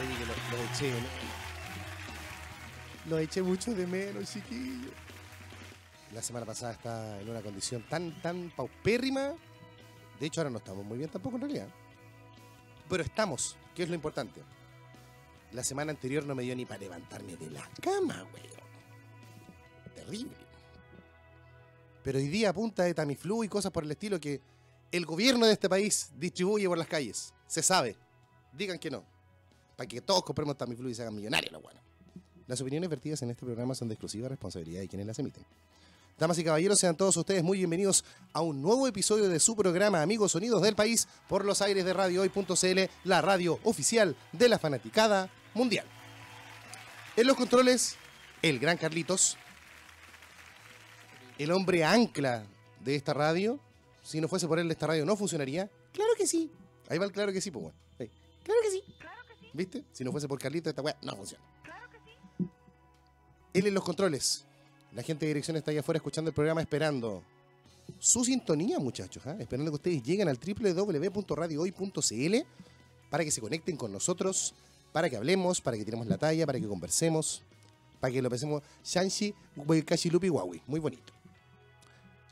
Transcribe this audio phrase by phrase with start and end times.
[0.00, 1.08] Oye, que lo, lo eché, ¿no?
[3.10, 4.90] Lo eché mucho de menos, chiquillo.
[6.12, 9.32] La semana pasada estaba en una condición tan, tan paupérrima.
[10.20, 11.68] De hecho, ahora no estamos muy bien tampoco en realidad.
[12.88, 14.42] Pero estamos, que es lo importante.
[15.52, 18.48] La semana anterior no me dio ni para levantarme de la cama, weón.
[19.94, 20.36] Terrible.
[22.02, 24.40] Pero hoy día, a punta de Tamiflu y cosas por el estilo que
[24.92, 27.34] el gobierno de este país distribuye por las calles.
[27.46, 27.96] Se sabe.
[28.52, 29.04] Digan que no.
[29.78, 31.80] Para que todos compremos Tamiflu y se hagan millonarios, lo bueno.
[32.48, 35.44] Las opiniones vertidas en este programa son de exclusiva responsabilidad de quienes las emiten.
[36.18, 40.02] Damas y caballeros, sean todos ustedes muy bienvenidos a un nuevo episodio de su programa
[40.02, 44.58] Amigos Sonidos del País por los aires de Radio Hoy.cl, la radio oficial de la
[44.58, 45.86] fanaticada mundial.
[47.14, 47.94] En los controles,
[48.42, 49.36] el gran Carlitos,
[51.38, 52.44] el hombre ancla
[52.80, 53.60] de esta radio.
[54.02, 55.70] Si no fuese por él, esta radio no funcionaría.
[55.92, 56.50] Claro que sí.
[56.88, 57.78] Ahí va el claro que sí, pues bueno.
[58.42, 58.82] Claro que sí.
[59.58, 59.84] ¿Viste?
[59.92, 61.42] Si no fuese por Carlitos, esta weá no funciona.
[63.52, 64.44] Él en los controles.
[64.92, 67.24] La gente de dirección está ahí afuera escuchando el programa esperando
[67.98, 69.26] su sintonía, muchachos.
[69.26, 69.34] ¿ah?
[69.40, 72.36] Esperando que ustedes lleguen al www.radiohoy.cl
[73.10, 74.54] para que se conecten con nosotros,
[74.92, 77.42] para que hablemos, para que tiremos la talla, para que conversemos,
[77.98, 78.62] para que lo pensemos.
[78.84, 79.34] Shanshi,
[79.84, 80.62] Kashilupi, Huawei.
[80.68, 81.12] Muy bonito.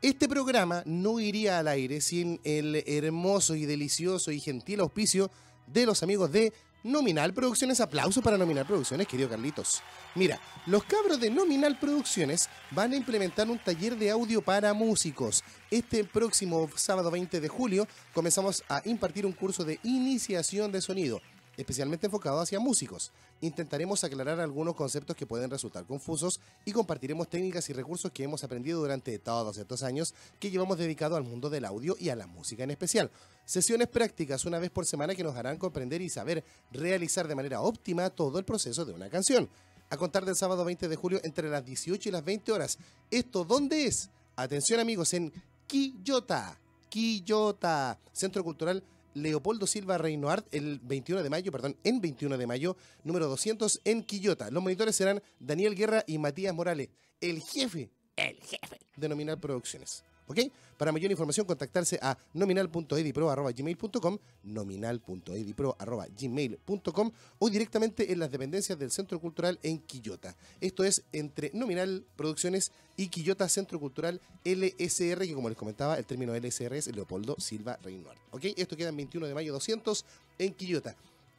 [0.00, 5.28] Este programa no iría al aire sin el hermoso y delicioso y gentil auspicio
[5.66, 6.52] de los amigos de
[6.86, 7.80] Nominal Producciones.
[7.80, 9.82] Aplauso para Nominal Producciones, querido Carlitos.
[10.14, 15.42] Mira, los cabros de Nominal Producciones van a implementar un taller de audio para músicos.
[15.70, 21.20] Este próximo sábado 20 de julio comenzamos a impartir un curso de iniciación de sonido
[21.56, 23.12] especialmente enfocado hacia músicos.
[23.40, 28.44] Intentaremos aclarar algunos conceptos que pueden resultar confusos y compartiremos técnicas y recursos que hemos
[28.44, 32.26] aprendido durante todos estos años que llevamos dedicado al mundo del audio y a la
[32.26, 33.10] música en especial.
[33.44, 37.60] Sesiones prácticas una vez por semana que nos harán comprender y saber realizar de manera
[37.60, 39.48] óptima todo el proceso de una canción.
[39.88, 42.76] A contar del sábado 20 de julio entre las 18 y las 20 horas.
[43.10, 44.10] ¿Esto dónde es?
[44.34, 45.32] Atención amigos, en
[45.66, 46.58] Quillota.
[46.88, 48.82] Quillota, Centro Cultural
[49.16, 54.02] Leopoldo Silva Reinoart el 21 de mayo, perdón, en 21 de mayo, número 200 en
[54.02, 54.50] Quillota.
[54.50, 56.90] Los monitores serán Daniel Guerra y Matías Morales,
[57.20, 60.04] el jefe, el jefe de Nominal Producciones.
[60.28, 60.40] ¿Ok?
[60.76, 69.58] Para mayor información, contactarse a nominal.edipro.gmail.com, nominal.edipro.gmail.com o directamente en las dependencias del Centro Cultural
[69.62, 70.36] en Quillota.
[70.60, 76.04] Esto es entre Nominal Producciones y Quillota Centro Cultural LSR, que como les comentaba, el
[76.04, 78.20] término LSR es Leopoldo Silva Reinoart.
[78.32, 78.44] ¿Ok?
[78.56, 80.04] Esto queda en 21 de mayo 200
[80.38, 80.94] en Quillota.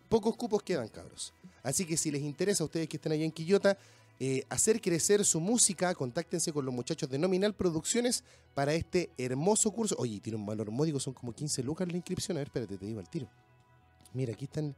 [0.09, 1.34] Pocos cupos quedan, cabros.
[1.64, 3.78] Así que si les interesa a ustedes que estén allá en Quillota,
[4.19, 8.23] eh, hacer crecer su música, contáctense con los muchachos de Nominal Producciones
[8.55, 9.95] para este hermoso curso.
[10.00, 12.38] Oye, tiene un valor módico, son como 15 lucas la inscripción.
[12.38, 13.29] A ver, espérate, te digo al tiro.
[14.13, 14.75] Mira, aquí están.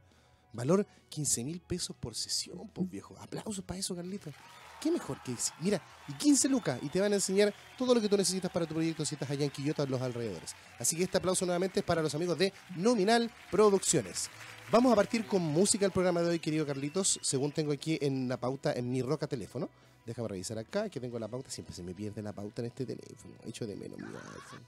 [0.52, 3.16] Valor 15 mil pesos por sesión, pues viejo.
[3.20, 4.32] Aplausos para eso, Carlita.
[4.80, 5.34] ¿Qué mejor que?
[5.60, 8.66] Mira, y 15 lucas y te van a enseñar todo lo que tú necesitas para
[8.66, 10.56] tu proyecto si estás allá en Quillota o en los alrededores.
[10.78, 14.30] Así que este aplauso nuevamente es para los amigos de Nominal Producciones.
[14.72, 18.28] Vamos a partir con música el programa de hoy, querido Carlitos, según tengo aquí en
[18.28, 19.68] la pauta en mi roca teléfono.
[20.06, 21.50] Déjame revisar acá, que tengo la pauta.
[21.50, 23.34] Siempre se me pierde la pauta en este teléfono.
[23.44, 24.60] Hecho de menos mi iPhone.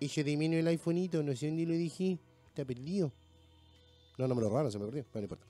[0.00, 2.18] Hecho de menos el iPhoneito, no sé dónde lo dije.
[2.48, 3.12] Está perdido.
[4.16, 5.04] No, no me lo robaron, se me perdió.
[5.12, 5.44] Pero no importa.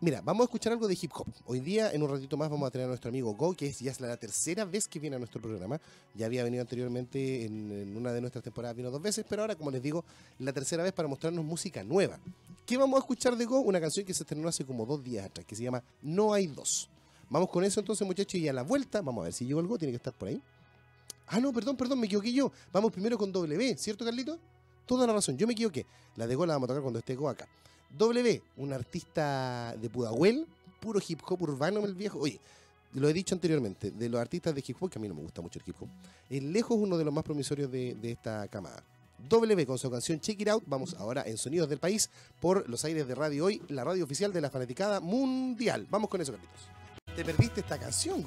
[0.00, 1.26] Mira, vamos a escuchar algo de hip hop.
[1.46, 3.80] Hoy día, en un ratito más, vamos a tener a nuestro amigo Go, que es
[3.80, 5.80] ya es la tercera vez que viene a nuestro programa.
[6.14, 9.56] Ya había venido anteriormente en, en una de nuestras temporadas, vino dos veces, pero ahora,
[9.56, 10.04] como les digo,
[10.38, 12.20] la tercera vez para mostrarnos música nueva.
[12.70, 13.58] ¿Qué vamos a escuchar de Go?
[13.62, 16.46] Una canción que se estrenó hace como dos días atrás, que se llama No hay
[16.46, 16.88] dos.
[17.28, 19.66] Vamos con eso entonces, muchachos, y a la vuelta, vamos a ver si llegó el
[19.66, 20.40] Go, tiene que estar por ahí.
[21.26, 22.52] Ah, no, perdón, perdón, me equivoqué yo.
[22.72, 24.38] Vamos primero con W, ¿cierto, Carlito?
[24.86, 25.84] Toda la razón, yo me equivoqué.
[26.14, 27.48] La de Go la vamos a tocar cuando esté Go acá.
[27.98, 30.46] W, un artista de Pudahuel,
[30.78, 32.20] puro hip hop urbano, el viejo.
[32.20, 32.38] Oye,
[32.94, 35.22] lo he dicho anteriormente, de los artistas de hip hop, que a mí no me
[35.22, 35.88] gusta mucho el hip hop,
[36.28, 38.80] es lejos uno de los más promisorios de, de esta camada.
[39.28, 42.10] W con su canción Check It Out, vamos ahora en Sonidos del País
[42.40, 45.86] por los aires de Radio Hoy, la radio oficial de la fanaticada mundial.
[45.90, 46.60] Vamos con eso, Carlitos.
[47.14, 48.24] Te perdiste esta canción.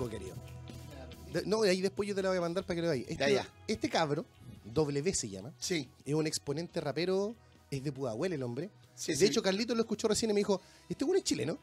[1.34, 3.06] De- no, ahí después yo te la voy a mandar para que lo veáis.
[3.08, 3.48] Este, Ya, ya.
[3.68, 4.26] este cabro,
[4.66, 5.90] W se llama, Sí.
[6.06, 7.36] es un exponente rapero,
[7.72, 8.70] es de Pudahuel el hombre.
[8.96, 9.26] Sí, de sí.
[9.26, 11.58] hecho, Carlitos lo escuchó recién y me dijo, este güey es chileno.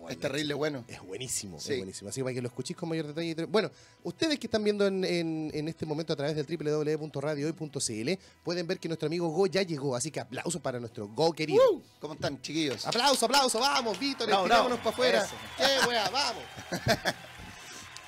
[0.00, 0.84] No, Es terrible bueno.
[0.88, 1.72] es buenísimo, Sí.
[1.74, 2.08] es buenísimo.
[2.10, 3.34] Así que para que lo escuchéis con mayor detalle.
[3.46, 3.70] Bueno,
[4.02, 8.10] ustedes que están viendo en, en- en este momento a través del www.radiohoy.cl
[8.42, 9.94] pueden ver que nuestro amigo Go ya llegó.
[9.94, 11.62] Así que aplausos para nuestro Go querido.
[11.72, 12.86] Uh, ¿Cómo están, chiquillos?
[12.86, 14.48] Aplauso, aplauso, vamos, Víctor, bravo.
[14.76, 15.24] para afuera.
[15.24, 15.34] Eso.
[15.56, 16.42] ¡Qué wea, vamos!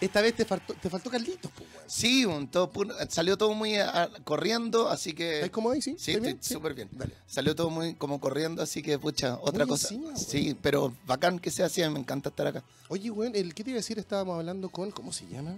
[0.03, 1.85] Esta vez te faltó, te faltó Carlitos, pues, weón.
[1.89, 5.37] Sí, un todo puro- salió todo muy ah, corriendo, así que...
[5.37, 5.95] ¿Estás cómodo ahí, sí?
[5.99, 6.39] Sí, ¿Estás estoy bien?
[6.43, 6.55] Sí.
[6.55, 6.89] súper bien.
[6.93, 7.15] Dale.
[7.27, 9.95] Salió todo muy como corriendo, así que, pucha, otra Muy cosa.
[9.95, 12.65] encima, sí, pero bacán que sea así, me encanta estar acá.
[12.89, 13.99] Oye, weón, el ¿qué te iba a decir?
[13.99, 15.57] Estábamos hablando con, ¿cómo se llama?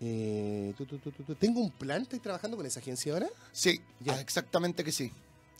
[0.00, 0.98] Eh, tu, tu.
[1.36, 3.28] Tengo un plan, ¿estás trabajando con esa agencia ahora?
[3.52, 4.14] Sí, Ya.
[4.14, 5.10] ah, exactamente que sí.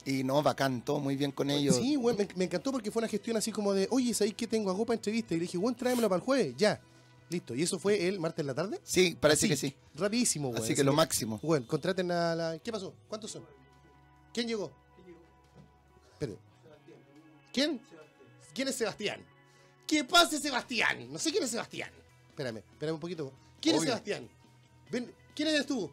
[0.04, 1.76] Y no, bacán, todo muy bien con ellos.
[1.76, 4.46] Sí, weón, me, me encantó porque fue una gestión así como de, oye, ¿sabéis que
[4.48, 5.32] tengo a para entrevista?
[5.34, 6.80] Y le dije, weón, tráemelo para el jueves, ya.
[7.32, 7.54] Listo.
[7.54, 8.80] ¿Y eso fue el martes en la tarde?
[8.84, 9.76] Sí, parece Así, que sí.
[9.94, 10.62] Rapidísimo, weón.
[10.62, 11.40] Así que lo máximo.
[11.42, 12.58] Bueno, contraten a la.
[12.58, 12.94] ¿Qué pasó?
[13.08, 13.44] ¿Cuántos son?
[14.32, 14.70] ¿Quién llegó?
[16.12, 16.38] Espérate.
[17.52, 17.80] ¿Quién?
[18.54, 19.24] ¿Quién es Sebastián?
[19.86, 21.10] ¿Qué pase, Sebastián?
[21.12, 21.90] No sé quién es Sebastián.
[22.28, 23.32] Espérame, espérame un poquito.
[23.60, 23.82] ¿Quién es.
[23.82, 24.28] Sebastián?
[24.90, 25.90] Ven, ¿quién eres tú?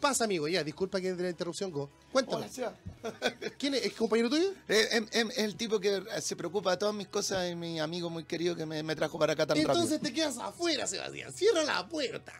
[0.00, 1.90] Pasa, amigo, ya, disculpa que de la interrupción, Go.
[2.12, 2.46] Cuéntame.
[3.58, 3.84] ¿Quién es?
[3.86, 4.52] ¿Es compañero tuyo?
[4.68, 7.78] Eh, em- em- Es el tipo que se preocupa de todas mis cosas y mi
[7.80, 10.08] amigo muy querido que me, me trajo para acá tan Entonces rápido.
[10.08, 11.32] te quedas afuera, Sebastián.
[11.32, 12.32] Cierra la puerta.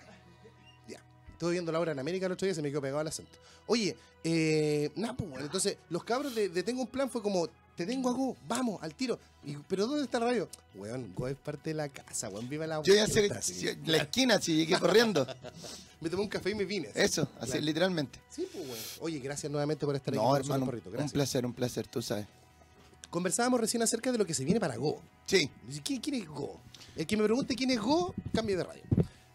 [0.88, 1.02] Ya.
[1.32, 3.08] Estuve viendo la hora en América el otro día y se me quedó pegado el
[3.08, 3.38] acento.
[3.66, 7.48] Oye, eh, nada, pues bueno, entonces los cabros de, de Tengo un Plan fue como,
[7.78, 9.18] te tengo a Go, vamos, al tiro.
[9.44, 10.48] Y, ¿Pero dónde está la radio?
[10.74, 13.28] Weón, Go es parte de la casa, weón, viva la Yo ya sé,
[13.86, 15.26] la esquina, si llegué corriendo.
[16.00, 16.88] Me tomé un café y me vine.
[16.94, 17.64] Eso, así Claro.
[17.66, 18.18] literalmente.
[18.30, 18.82] Sí, pues bueno.
[19.00, 20.88] Oye, gracias nuevamente por estar aquí No, con nosotros, hermano, Porrito.
[20.88, 21.12] un Gracias.
[21.12, 22.26] placer, un placer, tú sabes.
[23.10, 25.00] Conversábamos recién acerca de lo que se viene para Go.
[25.26, 25.48] Sí,
[25.84, 26.60] ¿Quién, quién es Go?
[26.96, 28.82] El que me pregunte quién es Go, cambie de radio.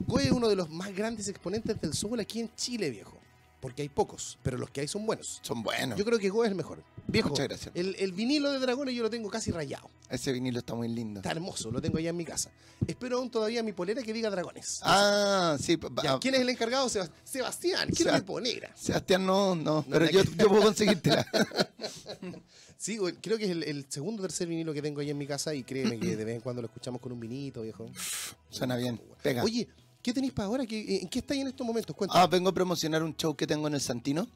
[0.05, 3.17] Go es uno de los más grandes exponentes del soul aquí en Chile, viejo.
[3.63, 5.39] Porque hay pocos, pero los que hay son buenos.
[5.41, 5.97] son buenos.
[5.97, 6.83] Yo creo que Go es el mejor.
[7.07, 7.71] Viejo, Muchas gracias.
[7.73, 9.89] El, el vinilo de Dragones yo lo tengo casi rayado.
[10.09, 11.21] Ese vinilo está muy lindo.
[11.21, 12.51] Está hermoso, lo tengo allá en mi casa.
[12.85, 14.81] Espero aún todavía mi polera que diga Dragones.
[14.83, 15.79] Ah, sí.
[16.03, 16.89] Ya, ah, ¿Quién es el encargado?
[16.89, 18.69] Sebas- Sebastián, quiero mi polera.
[18.75, 21.25] Sebastián, no, no, No, pero yo, yo puedo conseguírtela.
[22.77, 25.25] Sí, creo que es el, el segundo o tercer vinilo que tengo ahí en mi
[25.25, 27.85] casa y créeme que de vez en cuando lo escuchamos con un vinito, viejo.
[28.49, 28.99] Suena bien.
[29.21, 29.41] Pega.
[29.41, 29.69] Oye,
[30.03, 30.65] ¿qué tenéis para ahora?
[30.67, 31.95] ¿Qué- ¿En qué estáis en estos momentos?
[31.95, 32.21] Cuéntame.
[32.21, 34.27] Ah, vengo a promocionar un show que tengo en el Santino.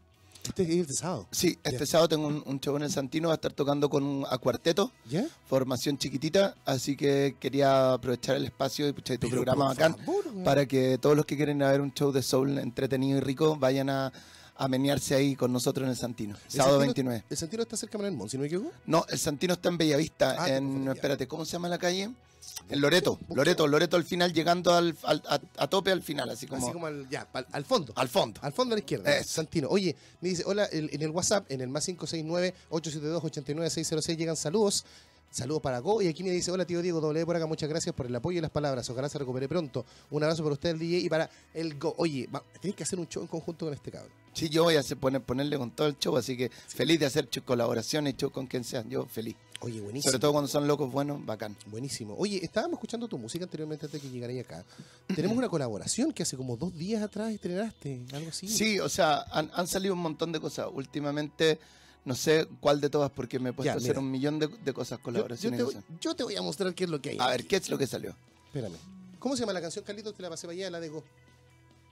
[0.43, 1.27] Este es el de sábado.
[1.29, 4.01] Sí, este sábado tengo un, un show en el Santino, va a estar tocando con
[4.03, 5.25] un a cuarteto, ¿Ya?
[5.49, 10.65] formación chiquitita, así que quería aprovechar el espacio y tu Pero programa bacán favor, para
[10.65, 14.13] que todos los que quieren ver un show de soul entretenido y rico vayan a,
[14.55, 17.23] a menearse ahí con nosotros en el Santino, ¿El sábado Santino- 29.
[17.29, 18.71] ¿El Santino está cerca de Manuel Montt, si no me equivoco?
[18.85, 22.09] No, el Santino está en Bellavista, Ah, en, espérate, ¿cómo se llama la calle?
[22.69, 23.17] En Loreto.
[23.33, 26.73] Loreto, Loreto al final, llegando al, al- a, a tope al final, así como, Así
[26.73, 27.93] como al, ya, al, al fondo.
[27.95, 28.39] al fondo.
[28.43, 29.15] Al fondo a la izquierda.
[29.17, 29.29] Eso.
[29.35, 29.67] Santino.
[29.69, 34.85] Oye, me dice, hola, el- en el WhatsApp, en el más 569-872-89606 llegan saludos.
[35.29, 36.01] Saludos para Go.
[36.01, 38.37] Y aquí me dice, hola tío Diego, doble por acá, muchas gracias por el apoyo
[38.37, 38.89] y las palabras.
[38.89, 39.85] Ojalá se recupere pronto.
[40.09, 41.93] Un abrazo para usted, el DJ, y para el Go.
[41.97, 44.11] Oye, va- tenés que hacer un show en conjunto con este cabrón.
[44.37, 47.07] Sí, yo voy a hacer, poner, ponerle con todo el show, así que feliz de
[47.07, 49.35] hacer colaboraciones, show con quien sea, yo feliz.
[49.61, 50.11] Oye, buenísimo.
[50.11, 51.57] Sobre todo cuando son locos buenos, bacán.
[51.65, 52.13] Buenísimo.
[52.15, 54.63] Oye, estábamos escuchando tu música anteriormente antes de que llegarais acá.
[55.07, 58.47] Tenemos una colaboración que hace como dos días atrás estrenaste, algo así.
[58.47, 60.67] Sí, o sea, han, han salido un montón de cosas.
[60.71, 61.57] Últimamente,
[62.05, 64.49] no sé cuál de todas, porque me he puesto Ya, a hacer un millón de,
[64.49, 65.57] de cosas, Yo, yo colaboraciones.
[65.57, 67.17] te voy, yo te voy a mostrar qué es lo que hay.
[67.19, 67.47] A ver.
[67.47, 68.15] ¿qué es lo que salió?
[68.45, 68.75] Espérame.
[69.17, 70.13] ¿Cómo se llama la canción, Carlitos?
[70.13, 71.03] Te la pasé para allá, la de Go.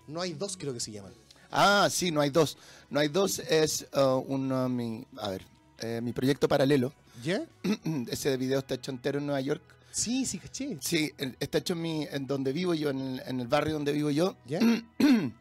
[0.07, 1.13] No hay dos, creo que se llaman.
[1.57, 2.57] Ah, sí, no hay dos.
[2.90, 5.46] No hay dos es uh, un, uh, mi, a ver,
[5.80, 6.94] eh, mi proyecto paralelo.
[7.24, 7.42] ¿Ya?
[8.10, 9.62] Ese video está hecho entero en Nueva York.
[9.92, 10.78] Sí, sí, caché.
[10.81, 13.94] Sí, está hecho en, mi, en donde vivo yo, en el, en el barrio donde
[13.94, 14.36] vivo yo.
[14.46, 14.60] ¿Ya?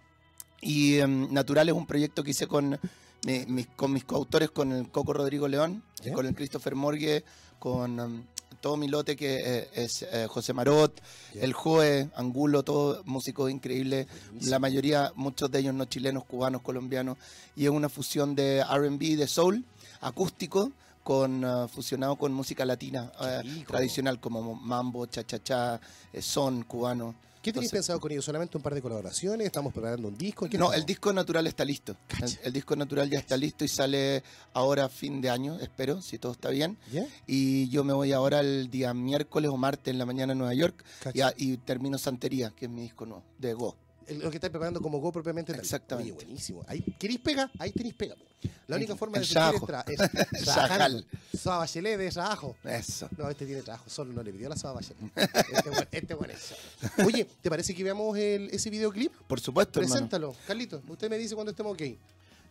[0.61, 2.79] Y em, Natural es un proyecto que hice con,
[3.27, 6.13] mi- mis, con mis coautores, con el Coco Rodrigo León, ¿Ya?
[6.15, 7.23] con el Christopher Morgue,
[7.65, 8.23] con em,
[8.61, 11.01] todo mi lote que eh, es eh, José Marot,
[11.33, 14.07] el Joe, Angulo, todos músicos increíbles.
[14.07, 14.51] Buenísimo.
[14.51, 17.17] La mayoría, muchos de ellos no chilenos, cubanos, colombianos.
[17.57, 19.65] Y es una fusión de RB, de soul,
[20.03, 20.73] acústico,
[21.03, 25.81] con ah, fusionado con música latina eh, tradicional, como mambo, cha-cha-cha,
[26.21, 27.15] son cubano.
[27.45, 28.25] ¿Qué tenéis pensado con ellos?
[28.25, 29.47] ¿Solamente un par de colaboraciones?
[29.47, 30.47] ¿Estamos preparando un disco?
[30.47, 31.95] ¿En qué No, el disco natural está listo.
[32.43, 34.23] El, disco natural ya está listo y sale
[34.55, 36.79] ahora fin de año, espero, si todo está bien.
[37.27, 40.55] Y yo me voy ahora el día miércoles o martes en la mañana a Nueva
[40.55, 40.83] York
[41.13, 43.77] y, a- y termino Santería, que es mi disco nuevo, de Go.
[44.11, 45.61] Lo que estáis preparando como Go propiamente tal.
[45.61, 46.13] Exactamente.
[46.13, 46.65] Oye, buenísimo.
[46.69, 47.51] Ahí, ¿Queréis pega?
[47.59, 48.15] Ahí tenéis pega.
[48.17, 48.25] po.
[48.67, 51.07] La única forma de seguir es, trajal.
[51.39, 52.57] Soa Bachelet de trabajo.
[52.65, 53.09] Eso.
[53.17, 54.99] No, este tiene trabajo, solo no le pidió la Soa Bachelet.
[55.17, 57.09] Este buen- este buen es solo.
[57.09, 59.13] Oye, ¿te parece que veamos el- ese videoclip?
[59.27, 59.95] Por supuesto, hermano.
[59.95, 60.37] Preséntalo.
[60.47, 61.83] Carlito, usted me dice cuando estemos ok.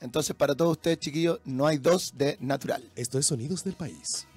[0.02, 2.84] Entonces, para todos ustedes, chiquillos, no hay dos de natural.
[2.96, 4.28] Esto es Sonidos del País.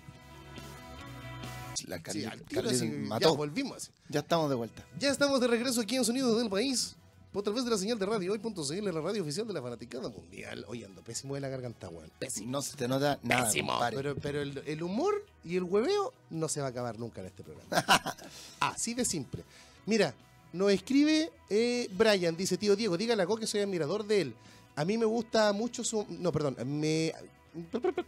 [1.87, 3.37] La Sí, Carlita- al tiro, Carlita así, ya mató.
[3.37, 3.91] volvimos.
[4.09, 4.85] Ya estamos de vuelta.
[4.99, 6.97] Ya estamos de regreso aquí en Sonidos del País.
[7.37, 10.65] Por través de la señal de radio hoy.cl, la radio oficial de la fanaticada mundial.
[10.69, 12.11] Oye, ando pésimo de la garganta, weón.
[12.19, 12.51] Pésimo.
[12.51, 13.45] No se te nota nada.
[13.45, 13.73] Pésimo.
[13.73, 13.97] compadre.
[13.99, 17.27] Pero, pero el, el humor y el hueveo no se va a acabar nunca en
[17.27, 17.69] este programa.
[18.61, 19.45] Así de simple.
[19.85, 20.15] Mira,
[20.55, 24.35] Nos escribe eh, Brian, dice, tío Diego, dígale a Go que soy admirador de él.
[24.75, 26.07] A mí me gusta mucho su...
[26.09, 27.13] No, perdón, me...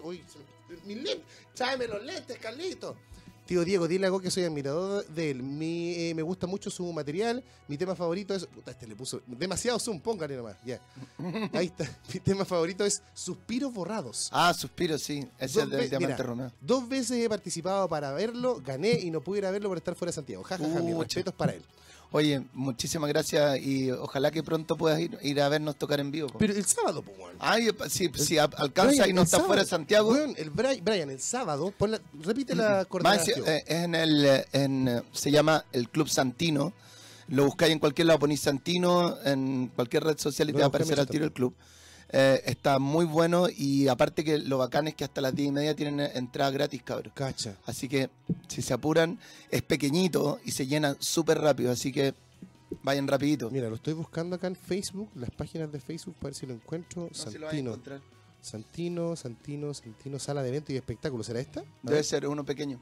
[0.05, 0.25] Uy,
[0.87, 1.89] mis lentes.
[1.91, 2.97] Los lentes, Carlito.
[3.49, 5.43] Tío Diego, dile a Go que soy admirador de él.
[5.43, 7.43] Mi, eh, me gusta mucho su material.
[7.67, 8.45] Mi tema favorito es...
[8.45, 10.57] Puta, este le puso demasiado zoom, póngale nomás.
[10.67, 10.79] Ya.
[11.55, 11.85] Ahí está.
[12.13, 14.29] Mi tema favorito es Suspiros Borrados.
[14.33, 15.27] Ah, Suspiro, sí.
[15.39, 16.53] Ese es del Diamante Romeo.
[16.61, 19.95] Dos veces he participado para verlo, gané y no pude ir a verlo por estar
[19.95, 20.43] fuera de Santiago.
[20.45, 21.05] Ja, ja, ja, mis Pucha.
[21.05, 21.63] respetos para él.
[22.11, 26.29] Oye, muchísimas gracias y ojalá que pronto puedas ir, ir a vernos tocar en vivo.
[26.29, 26.39] po.
[26.39, 27.37] Pero el sábado, pues, weón.
[27.39, 29.47] Ay, si, si a- alcanza Brian, y no está sábado.
[29.49, 32.81] fuera de Santiago, el Bri- Brian, el sábado, la- repite la
[33.37, 36.73] eh, es en el, eh, en, eh, se llama el Club Santino.
[37.29, 40.67] Lo buscáis en cualquier lado, ponéis Santino en cualquier red social y Lo te va
[40.67, 41.55] a aparecer al tiro el club.
[42.11, 45.53] Eh, está muy bueno y aparte que lo bacán es que hasta las 10 y
[45.53, 47.13] media tienen eh, entrada gratis, cabrón.
[47.15, 47.57] Cacha.
[47.67, 48.09] Así que
[48.49, 49.19] si se apuran,
[49.51, 52.15] es pequeñito y se llena súper rápido, así que
[52.83, 53.51] vayan rapidito.
[53.51, 56.55] Mira, lo estoy buscando acá en Facebook, las páginas de Facebook, para ver si lo
[56.55, 57.09] encuentro.
[57.11, 58.01] No se lo van a Santino, encontrar.
[58.41, 61.27] Santino, Santino, Santino, sala de eventos y espectáculos.
[61.27, 61.61] ¿Será esta?
[61.61, 62.05] A Debe ver.
[62.05, 62.81] ser uno pequeño,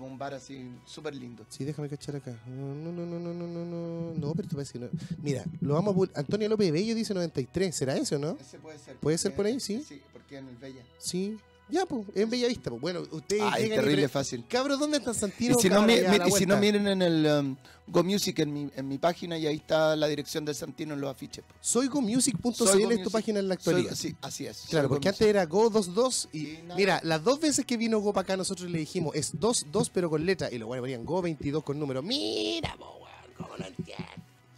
[0.00, 1.44] como un bar así súper lindo.
[1.50, 2.34] Sí, déjame cachar acá.
[2.46, 4.30] No, no, no, no, no, no, no, no.
[4.32, 4.88] Pero esto parece que no.
[5.22, 7.76] Mira, lo vamos a Antonio López Bello dice 93.
[7.76, 8.38] ¿Será eso, no?
[8.40, 8.96] Ese puede ser.
[8.96, 9.60] ¿Puede ser por ahí?
[9.60, 9.84] Sí.
[9.86, 10.82] Sí, porque en el Bella.
[10.96, 11.36] Sí.
[11.70, 12.70] Ya, pues, en Bellavista.
[12.70, 12.80] Pues.
[12.82, 14.44] Bueno, ustedes Ay, llegan y terrible fácil.
[14.48, 15.56] Cabros, ¿dónde está Santino?
[15.58, 18.70] Y si, no, mi- mi- y si miren en el um, Go Music, en mi,
[18.76, 21.44] en mi página, y ahí está la dirección del Santino en los afiches.
[21.44, 21.54] po.
[21.60, 23.94] Soygomusic.cl Soy Go es tu página en la Soy- actualidad.
[23.94, 24.64] sí, así es.
[24.70, 28.22] Claro, porque antes era Go22 y Y mira, las dos veces que vino Go para
[28.22, 31.78] acá nosotros le dijimos es 22 pero con letra y los bueno ponían Go22 con
[31.78, 32.02] número.
[32.02, 34.04] Mira, po, weón, cómo no entiendo.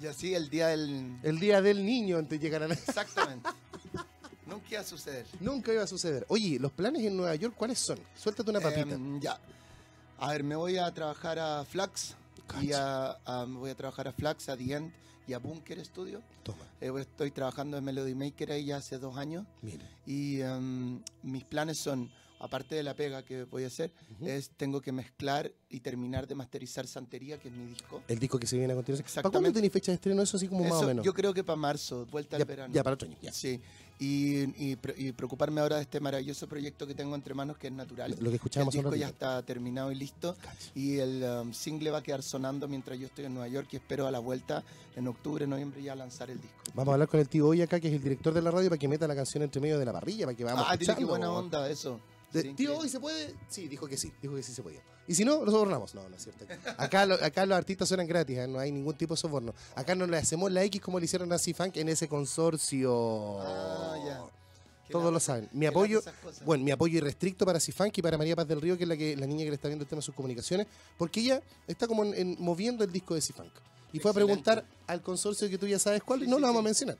[0.00, 1.16] Y así el día del...
[1.22, 2.74] El día del niño antes de llegar a la...
[2.74, 3.48] Exactamente.
[4.72, 5.26] Nunca iba a suceder.
[5.40, 6.24] Nunca iba a suceder.
[6.28, 7.98] Oye, los planes en Nueva York, ¿cuáles son?
[8.16, 8.94] Suéltate una papita.
[8.94, 9.38] Em, ya.
[10.18, 12.14] A ver, me voy a trabajar a Flax.
[12.60, 14.92] Y a, a- me voy a trabajar a Flax, a The End
[15.26, 16.22] y a Bunker Studio.
[16.42, 19.46] Toma, Eh, estoy trabajando en Melody Maker ahí ya hace dos años.
[19.62, 19.88] mira.
[20.06, 22.10] Y em, mis planes son,
[22.40, 24.26] aparte de la pega que voy a hacer, Ujú.
[24.26, 28.02] es tengo que mezclar y terminar de masterizar Santería, que es mi disco.
[28.08, 29.04] El disco que se viene a continuación.
[29.04, 29.54] ¿Para cuándo Exactamente.
[29.58, 30.22] tenéis fecha de estreno?
[30.22, 31.04] Eso así como más Eso, o menos.
[31.04, 32.74] Yo creo que para marzo, vuelta ya, al verano.
[32.74, 33.16] ya, para otro año.
[33.22, 33.32] Ya.
[33.32, 33.60] Sí.
[34.02, 37.72] Y, y y preocuparme ahora de este maravilloso proyecto que tengo entre manos, que es
[37.72, 38.10] natural.
[38.10, 40.36] Lo que el escuchábamos hace un disco ya está terminado y listo.
[40.74, 43.76] Y el um, single va a quedar sonando mientras yo estoy en Nueva York y
[43.76, 44.64] espero a la vuelta
[44.96, 46.56] en octubre, noviembre ya lanzar el disco.
[46.74, 48.68] Vamos a hablar con el tío hoy acá, que es el director de la radio,
[48.70, 51.06] para que meta la canción entre medio de la parrilla, para que vamos ah, escuchando,
[51.06, 51.34] buena po.
[51.34, 52.00] onda eso.
[52.32, 52.76] De- tío.
[52.78, 53.34] ¿hoy se puede?
[53.48, 54.80] Sí, dijo que sí, dijo que sí se podía.
[55.06, 55.94] Y si no, lo sobornamos.
[55.94, 56.46] No, no es cierto.
[56.78, 58.46] Acá, lo- acá los artistas suenan gratis, ¿eh?
[58.48, 59.54] no hay ningún tipo de soborno.
[59.74, 63.40] Acá no le hacemos la X como le hicieron a C-Funk en ese consorcio.
[63.40, 64.20] Ah, ya.
[64.90, 65.48] Todos lo saben.
[65.52, 66.02] Mi apoyo,
[66.44, 68.96] bueno, mi apoyo irrestricto para C-Funk y para María Paz del Río, que es la,
[68.96, 70.66] que, la niña que le está viendo el tema de sus comunicaciones,
[70.98, 73.52] porque ella está como en- en- moviendo el disco de C-Funk.
[73.92, 74.42] Y fue a Excelente.
[74.42, 76.64] preguntar al consorcio que tú ya sabes cuál, Sí, no sí, lo vamos sí.
[76.64, 76.98] a mencionar.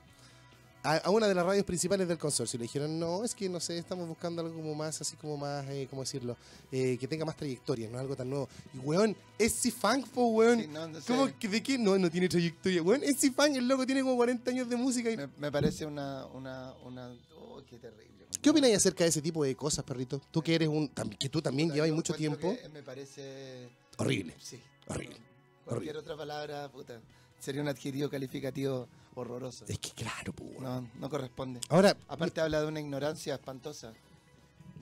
[0.83, 2.59] A, a una de las radios principales del consorcio.
[2.59, 5.65] Le dijeron, no, es que no sé, estamos buscando algo como más, así como más,
[5.69, 6.35] eh, ¿cómo decirlo?
[6.71, 8.49] Eh, que tenga más trayectoria, no algo tan nuevo.
[8.73, 10.59] Y weón, es C-Funk, po, weón.
[10.61, 11.07] Sí, no, no sé.
[11.07, 11.77] ¿Cómo que de qué?
[11.77, 12.81] No, no tiene trayectoria.
[12.81, 15.09] Weón, es C-Funk, el loco tiene como 40 años de música.
[15.09, 17.07] y- Me, me parece una, una, una...
[17.37, 18.13] Oh, qué terrible.
[18.41, 20.19] ¿Qué opináis acerca de ese tipo de cosas, perrito?
[20.31, 20.89] Tú que eres un.
[21.17, 22.57] que tú también llevas yo mucho tiempo.
[22.73, 23.69] Me parece...
[23.97, 24.35] Horrible.
[24.37, 24.59] Sí.
[24.87, 25.15] Horrible.
[25.63, 26.99] Cualquier otra palabra, puta,
[27.39, 29.65] sería un adjetivo calificativo horroroso.
[29.67, 30.63] Es que claro, weón.
[30.63, 31.59] No, no corresponde.
[31.69, 33.93] Ahora, Aparte habla de una ignorancia espantosa.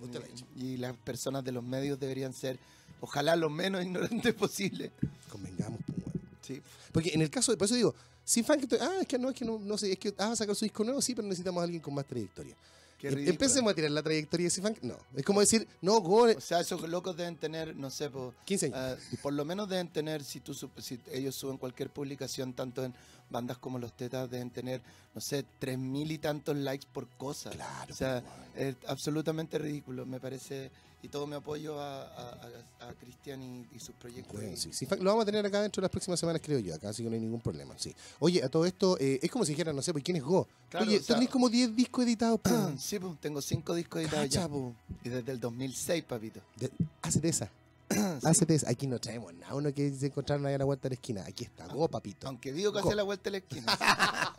[0.01, 0.21] Dicho.
[0.55, 2.57] Y las personas de los medios deberían ser,
[3.01, 4.91] ojalá, lo menos ignorantes posible.
[5.31, 6.11] convengamos, weón.
[6.41, 6.61] Sí.
[6.91, 7.57] Porque en el caso de.
[7.57, 7.93] Por eso digo,
[8.25, 8.65] sin fan que.
[8.65, 10.35] estoy- Ah, es que no, es que no, no sé, es que ah, va a
[10.35, 12.55] sacar su disco nuevo, sí, pero necesitamos a alguien con más trayectoria.
[13.01, 13.31] Qué Em- ridículo.
[13.33, 14.77] Empecemos a tirar la trayectoria de C-Funk.
[14.83, 14.95] No.
[15.15, 18.67] Es como decir, no, Go, O sea, esos locos deben tener, no sé, po, 15
[18.67, 18.77] años.
[18.77, 22.93] ah, por lo menos deben tener, si, tú, si ellos suben cualquier publicación, tanto en
[23.31, 24.81] bandas como los tetas, deben tener,
[25.15, 27.49] no sé, tres mil y tantos likes por cosa.
[27.49, 28.23] Claro, O sea,
[28.55, 28.69] weón.
[28.69, 30.69] es absolutamente ridículo, me parece.
[31.03, 34.33] Y todo mi apoyo a, a- a- a Cristian y, y sus proyectos.
[34.39, 36.75] Bueno, sí, sí, lo vamos a tener acá dentro de las próximas semanas, creo yo,
[36.75, 37.73] acá, así que no hay ningún problema.
[37.77, 37.93] Sí.
[38.19, 40.47] Oye, a todo esto, eh, es como si dijeran, no sé, pues, ¿quién es Go?
[40.69, 42.49] Claro, Oye, o sea- tenés como 10 discos editados, po.
[42.77, 44.41] Sí, pues, tengo cinco discos editados ya.
[44.41, 44.73] Cacha, po.
[45.03, 46.39] Y desde el 2006, papito.
[46.57, 47.49] De- Hacete esa.
[48.23, 48.69] Hacete esa.
[48.69, 49.55] Aquí no traemos nada.
[49.55, 51.23] Uno que se encontraron ahí a la vuelta de la esquina.
[51.27, 52.27] Aquí está, Go, papito.
[52.27, 52.87] Aunque digo que Go.
[52.89, 53.75] hace la vuelta a la esquina.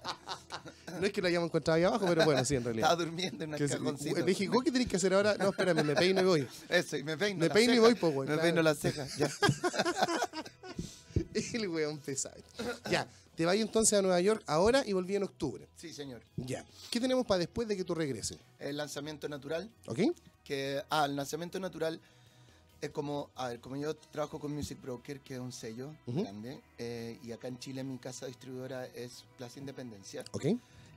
[1.00, 2.98] No es que lo hayamos encontrado ahí abajo, pero bueno, sí, en Estaba realidad.
[2.98, 4.16] durmiendo en un cajoncito.
[4.18, 5.36] Le dije, ¿Go qué tenés que hacer ahora?
[5.38, 6.48] No, espérame, me peino y voy.
[6.68, 7.40] Eso, y me peino.
[7.40, 8.42] Me peino y voy, po, güey, Me claro.
[8.48, 9.30] peino las cejas, ya.
[11.34, 12.36] El weón pesado.
[12.90, 13.06] Ya,
[13.36, 15.66] te vas entonces a Nueva York ahora y volví en octubre.
[15.76, 16.22] Sí, señor.
[16.36, 16.64] Ya.
[16.90, 18.38] ¿Qué tenemos para después de que tú regreses?
[18.58, 20.00] El lanzamiento natural, ¿Ok?
[20.44, 20.82] que...
[20.90, 22.00] Ah, el lanzamiento natural
[22.80, 26.60] es como, a ver, como yo trabajo con Music Broker, que es un sello grande,
[26.78, 30.24] eh, y acá en Chile mi casa distribuidora es Plaza Independencia.
[30.32, 30.46] ¿Ok?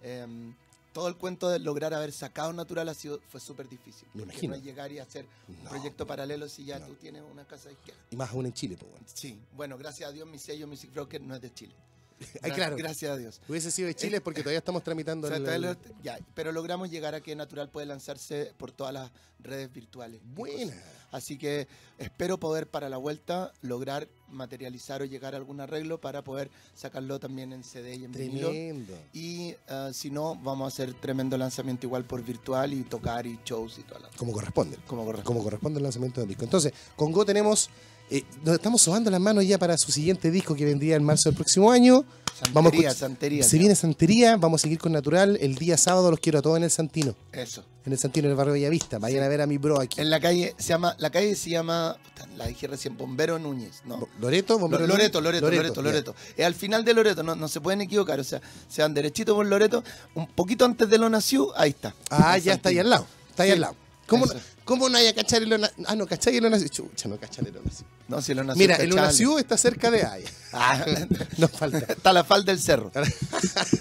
[0.06, 0.54] Em,
[0.94, 4.08] todo el cuento de lograr haber sacado Natural ha sido, fue súper difícil.
[4.14, 4.56] Me imagino.
[4.56, 6.88] No llegar y hacer un No, proyecto paralelo si ya no.
[6.88, 8.02] tú tienes una casa de izquierda.
[8.12, 9.06] Y más aún en Chile, pues bueno.
[9.14, 11.76] Sí, bueno, gracias a Dios mi sello Music Broker no es de Chile.
[12.42, 12.76] Ay, Gra- claro.
[12.78, 13.42] Gracias a Dios.
[13.48, 16.90] Hubiese sido de Chile porque todavía estamos tramitando O sea, el- lo- ya, pero logramos
[16.90, 20.22] llegar a que Natural puede lanzarse por todas las redes virtuales.
[20.24, 20.74] Buena.
[21.12, 21.68] Así que
[21.98, 27.20] espero poder para la vuelta lograr materializar o llegar a algún arreglo para poder sacarlo
[27.20, 28.50] también en CD y en vinilo.
[28.50, 28.94] Tremendo.
[29.14, 33.40] Y eh, si no, vamos a hacer tremendo lanzamiento igual por virtual y tocar y
[33.46, 34.78] shows y toda la Como corresponde.
[34.88, 35.26] como corresponde.
[35.28, 36.44] Como corresponde el lanzamiento del disco.
[36.44, 37.70] Entonces, con Go tenemos.
[38.10, 41.30] Eh, nos estamos sobando las manos ya para su siguiente disco que vendría en marzo
[41.30, 42.06] del próximo año.
[42.52, 43.44] Vamos a Santería, santería.
[43.46, 45.38] Se viene Santería, vamos a seguir con Natural.
[45.40, 47.16] El día sábado los quiero a todos en el Santino.
[47.32, 47.64] Eso.
[47.86, 49.00] En el Santino, en el barrio Bellavista.
[49.00, 49.26] Vayan Sí.
[49.26, 50.02] a ver a mi bro aquí.
[50.02, 51.96] En la calle se llama, la calle se llama,
[52.36, 54.06] la dije recién, Bombero Núñez, no.
[54.20, 55.82] Loreto, Lo- Bombero Loreto, Loreto, Loreto, ya.
[55.82, 56.16] Loreto.
[56.36, 58.20] Es al final de Loreto, no, no se pueden equivocar.
[58.20, 59.82] O sea, se van derechito por Loreto,
[60.16, 61.96] un poquito antes de lo nació, ahí está.
[62.10, 63.08] Ah, ya está ahí al lado.
[63.30, 63.76] Está ahí Sí, al lado.
[64.08, 64.26] ¿Cómo.
[64.66, 66.70] ¿Cómo no hay a cachar el Ona- Ah, no, cachai el.
[66.70, 67.86] Chucha, no cachar el Onasiu.
[68.08, 68.60] No, si lo nació.
[68.60, 68.92] Mira, el.
[68.92, 70.24] Onasiu está cerca de ahí.
[70.54, 70.86] Ah,
[71.38, 71.80] Nos falta.
[71.80, 72.92] está la falda del cerro.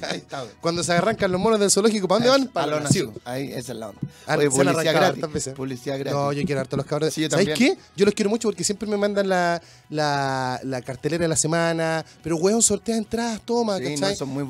[0.08, 0.44] ahí está.
[0.60, 2.52] Cuando se arrancan los monos del zoológico, ¿para dónde van?
[2.52, 3.12] Para el Onasiu.
[3.24, 4.00] Ahí, esa es la onda.
[4.26, 5.48] Ah, Oye, publicidad gratis.
[5.54, 6.12] Publicidad gratis.
[6.14, 7.12] No, yo quiero harto los cabros.
[7.12, 7.76] Sí, yo ¿Sabes qué?
[7.96, 12.04] Yo los quiero mucho porque siempre me mandan la, la, la cartelera de la semana.
[12.22, 14.16] Pero, weón, sortea entradas, toma, Sí, no, ¿cachai?
[14.16, 14.44] son muy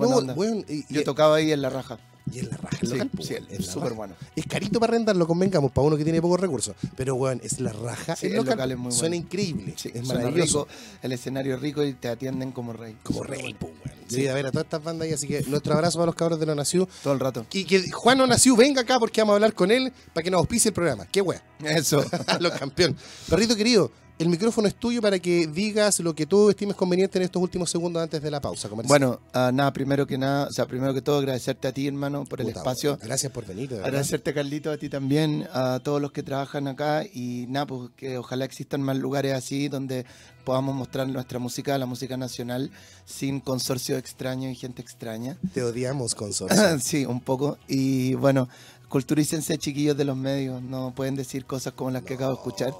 [0.68, 1.98] y, y- Yo tocaba ahí en la raja.
[2.32, 4.14] Y en la raja, el Sí, local, sí, en la súper bueno.
[4.34, 6.74] Es carito para arrendarlo, convengamos, para uno que tiene pocos recursos.
[6.96, 8.16] Pero, weón, es la raja.
[8.16, 9.24] Sí, el el local, local es muy Suena bueno.
[9.26, 9.74] increíble.
[9.76, 10.64] Sí, es suena maravilloso.
[10.64, 12.96] rico, el escenario es rico y te atienden como rey.
[13.02, 13.98] Como rey, pues, weón.
[14.08, 14.26] Sí.
[14.28, 15.12] A ver a todas estas bandas ahí.
[15.14, 16.86] Así que nuestro abrazo para los cabros de Onasiu.
[17.02, 17.46] Todo el rato.
[17.52, 20.38] Y que Juan Onasiu venga acá porque vamos a hablar con él para que nos
[20.38, 21.06] auspicie el programa.
[21.06, 21.42] Qué weón.
[21.64, 22.04] Eso.
[22.40, 22.96] los campeón.
[23.28, 27.24] Perrito querido, el micrófono es tuyo para que digas lo que tú estimes conveniente en
[27.24, 28.88] estos últimos segundos antes de la pausa comercial.
[28.88, 32.24] Bueno, ah, nada, primero que nada, o sea, primero que todo agradecerte a ti, hermano,
[32.24, 32.98] por el Puta, espacio.
[33.02, 33.86] Gracias por venir, verdad.
[33.86, 38.16] Agradecerte, Carlito, a ti también, a todos los que trabajan acá y nada, pues que
[38.18, 40.06] ojalá existan más lugares así donde
[40.44, 42.70] podamos mostrar nuestra música, la música nacional,
[43.04, 45.36] sin consorcio extraño y gente extraña.
[45.52, 46.78] Te odiamos, consorcio.
[46.80, 47.58] sí, un poco.
[47.66, 48.48] Y bueno,
[48.88, 52.74] culturícense, chiquillos de los medios, no pueden decir cosas como las que acabo de escuchar.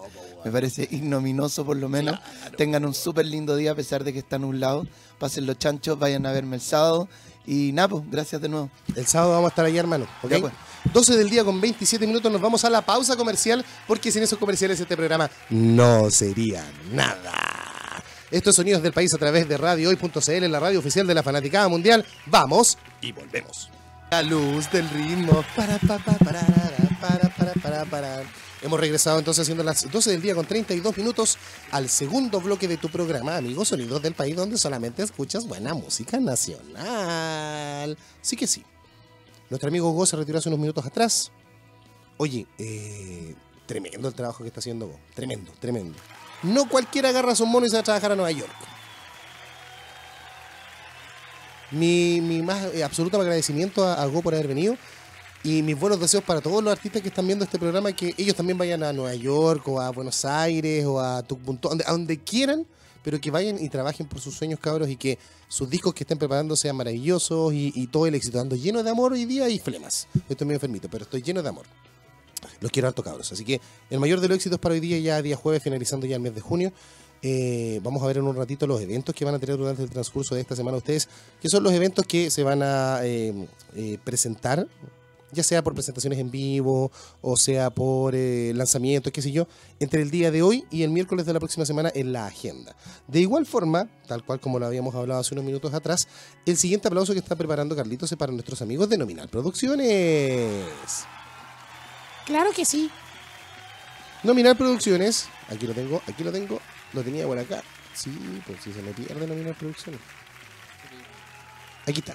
[0.45, 2.19] Me parece ignominoso, por lo menos.
[2.57, 4.87] Tengan un súper lindo día a pesar de que están nublados.
[5.19, 7.09] Pasen los chanchos, vayan a verme el sábado.
[7.47, 8.71] Y nada, pues, gracias de nuevo.
[8.95, 10.07] El sábado vamos a estar allá, hermano.
[10.23, 10.31] ¿ok?
[10.31, 10.53] Ya, pues.
[10.93, 14.39] 12 del día con 27 minutos nos vamos a la pausa comercial porque sin esos
[14.39, 16.63] comerciales este programa no sería
[16.93, 17.33] nada.
[18.31, 22.05] Estos sonidos del país a través de radiohoy.cl, la radio oficial de la Fanaticada Mundial.
[22.27, 23.71] Vamos y volvemos.
[24.11, 25.45] La luz del ritmo.
[25.57, 28.23] Para, pa, pa, pararara, para, para, para, para.
[28.63, 31.37] Hemos regresado entonces siendo las 12 del día con 32 minutos
[31.71, 36.19] al segundo bloque de tu programa, amigos Sonidos del País, donde solamente escuchas buena música
[36.19, 37.99] nacional.
[38.23, 38.65] Sí que sí.
[39.51, 41.31] Nuestro amigo Go se retiró hace unos minutos atrás.
[42.17, 43.35] Oye, eh,
[43.67, 44.99] tremendo el trabajo que está haciendo Go.
[45.15, 45.99] Tremendo, tremendo.
[46.43, 48.55] No cualquiera agarra su mono y se va a trabajar a Nueva York.
[51.75, 54.77] Mi, más eh, absoluto agradecimiento a, a Go por haber venido
[55.45, 58.35] y mis buenos deseos para todos los artistas que están viendo este programa que ellos
[58.35, 62.67] también vayan a Nueva York o a Buenos Aires o a Tucumán, a donde quieran,
[63.03, 66.17] pero que vayan y trabajen por sus sueños, cabros, y que sus discos que estén
[66.17, 68.41] preparando sean maravillosos y, y todo el éxito.
[68.41, 70.09] Ando lleno de amor hoy día y flemas.
[70.31, 71.67] Estoy medio enfermito, pero estoy lleno de amor.
[72.61, 73.31] Los quiero harto, cabros.
[73.31, 73.61] Así que
[73.91, 76.35] el mayor de los éxitos para hoy día, ya día jueves, finalizando ya el mes
[76.35, 76.73] de junio.
[77.27, 79.89] Eh, vamos a ver en un ratito los eventos que van a tener durante el
[79.89, 81.09] transcurso de esta semana ustedes,
[81.41, 84.69] que son los eventos que se van a eh, eh, presentar,
[85.33, 89.49] ya sea por presentaciones en vivo o sea por lanzamientos, qué sé yo,
[89.81, 92.77] entre el día de hoy y el miércoles de la próxima semana en la agenda.
[93.09, 96.07] De igual forma, tal cual como lo habíamos hablado hace unos minutos atrás,
[96.45, 101.07] el siguiente aplauso que está preparando Carlitos es para nuestros amigos de Nominal Producciones.
[102.27, 102.91] Claro que sí.
[104.25, 106.61] Nominal Producciones, aquí lo tengo, aquí lo tengo,
[106.95, 107.63] lo tenía por acá.
[107.93, 110.01] Sí, pues si se me pierde Nominal Producciones.
[111.87, 112.15] Aquí está.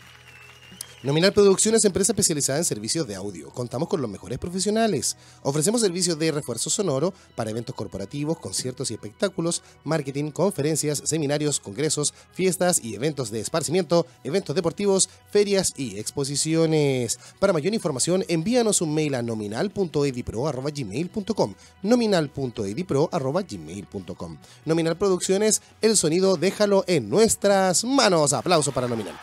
[1.01, 3.51] Nominal Producciones, empresa especializada en servicios de audio.
[3.51, 5.15] Contamos con los mejores profesionales.
[5.43, 12.13] Ofrecemos servicios de refuerzo sonoro para eventos corporativos, conciertos y espectáculos, marketing, conferencias, seminarios, congresos,
[12.33, 17.17] fiestas y eventos de esparcimiento, eventos deportivos, ferias y exposiciones.
[17.39, 27.09] Para mayor información, envíanos un mail a nominal.edipro.gmail.com nominal.edipro.gmail.com Nominal Producciones, el sonido déjalo en
[27.09, 28.33] nuestras manos.
[28.33, 29.15] Aplauso para Nominal.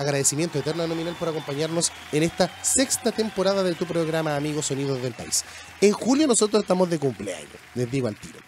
[0.00, 5.02] Agradecimiento eterno a Nominal por acompañarnos en esta sexta temporada de tu programa Amigos Sonidos
[5.02, 5.44] del País.
[5.82, 8.38] En julio nosotros estamos de cumpleaños, les digo al tiro.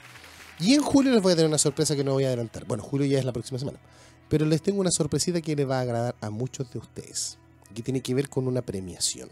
[0.59, 2.65] Y en julio les voy a tener una sorpresa que no voy a adelantar.
[2.65, 3.79] Bueno, julio ya es la próxima semana.
[4.31, 7.37] Pero les tengo una sorpresita que les va a agradar a muchos de ustedes.
[7.75, 9.29] Que tiene que ver con una premiación.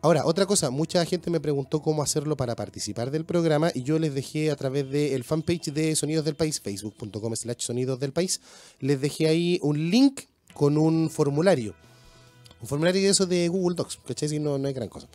[0.00, 3.98] Ahora, otra cosa, mucha gente me preguntó cómo hacerlo para participar del programa y yo
[3.98, 8.40] les dejé a través del fanpage de Sonidos del País, facebook.com slash Sonidos del País,
[8.78, 10.20] les dejé ahí un link
[10.58, 11.72] con un formulario.
[12.60, 14.28] Un formulario de eso de Google Docs, ¿cachai?
[14.28, 15.06] Si no, no hay gran cosa.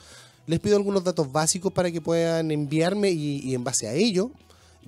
[0.47, 4.31] Les pido algunos datos básicos para que puedan enviarme y, y en base a ello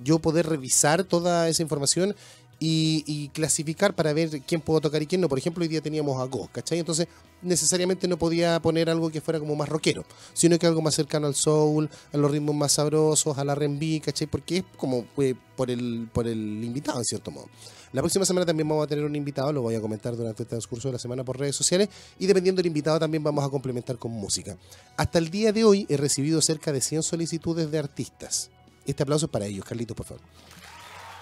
[0.02, 2.16] yo poder revisar toda esa información
[2.58, 5.28] y, clasificar para ver quién puedo tocar y quién no.
[5.28, 6.78] Por ejemplo, hoy día teníamos a Go, ¿cachai?
[6.78, 7.06] Entonces,
[7.42, 11.26] necesariamente no podía poner algo que fuera como más rockero, sino que algo más cercano
[11.26, 14.26] al soul, a los ritmos más sabrosos, a la R&B, ¿cachai?
[14.26, 17.48] Porque es como eh, por, el, por el invitado, en cierto modo.
[17.92, 20.48] La próxima semana también vamos a tener un invitado, lo voy a comentar durante el
[20.48, 21.88] transcurso de la semana por redes sociales
[22.18, 24.56] y dependiendo del invitado también vamos a complementar con música.
[24.96, 28.50] Hasta el día de hoy he recibido cerca de 100 solicitudes de artistas.
[28.84, 30.22] Este aplauso es para ellos, Carlitos, por favor.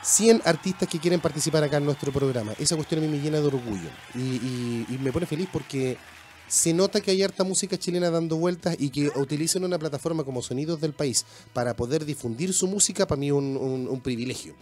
[0.05, 2.53] 100 artistas que quieren participar acá en nuestro programa.
[2.59, 5.97] Esa cuestión a mí me llena de orgullo y, me pone feliz porque
[6.47, 10.43] se nota que hay harta música chilena dando vueltas y que utilizan una plataforma como
[10.43, 14.55] Sonidos del País para poder difundir su música, para mí un, un- un privilegio.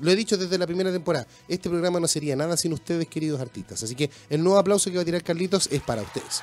[0.00, 3.40] Lo he dicho desde la primera temporada, este programa no sería nada sin ustedes, queridos
[3.40, 3.82] artistas.
[3.82, 6.42] Así que el nuevo aplauso que va a tirar Carlitos es para ustedes.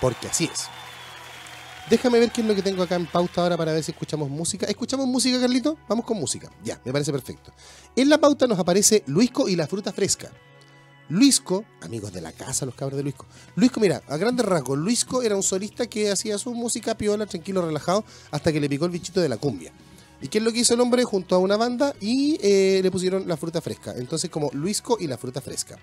[0.00, 0.64] Porque así es.
[1.90, 4.28] Déjame ver qué es lo que tengo acá en pauta ahora para ver si escuchamos
[4.28, 4.66] música.
[4.66, 5.78] ¿Escuchamos música, Carlito?
[5.88, 6.50] Vamos con música.
[6.62, 7.52] Ya, me parece perfecto.
[7.96, 10.30] En la pauta nos aparece Luisco y la fruta fresca.
[11.08, 13.24] Luisco, amigos de la casa, los cabros de Luisco.
[13.56, 17.64] Luisco, mira, a grandes rasgos, Luisco era un solista que hacía su música piola, tranquilo,
[17.64, 19.72] relajado, hasta que le picó el bichito de la cumbia.
[20.20, 21.04] ¿Y qué es lo que hizo el hombre?
[21.04, 23.94] Junto a una banda y eh, le pusieron la fruta fresca.
[23.96, 25.78] Entonces, como Luisco y la fruta fresca.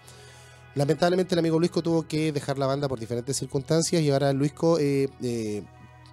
[0.75, 4.77] Lamentablemente, el amigo Luisco tuvo que dejar la banda por diferentes circunstancias y ahora Luisco
[4.77, 5.63] eh, eh,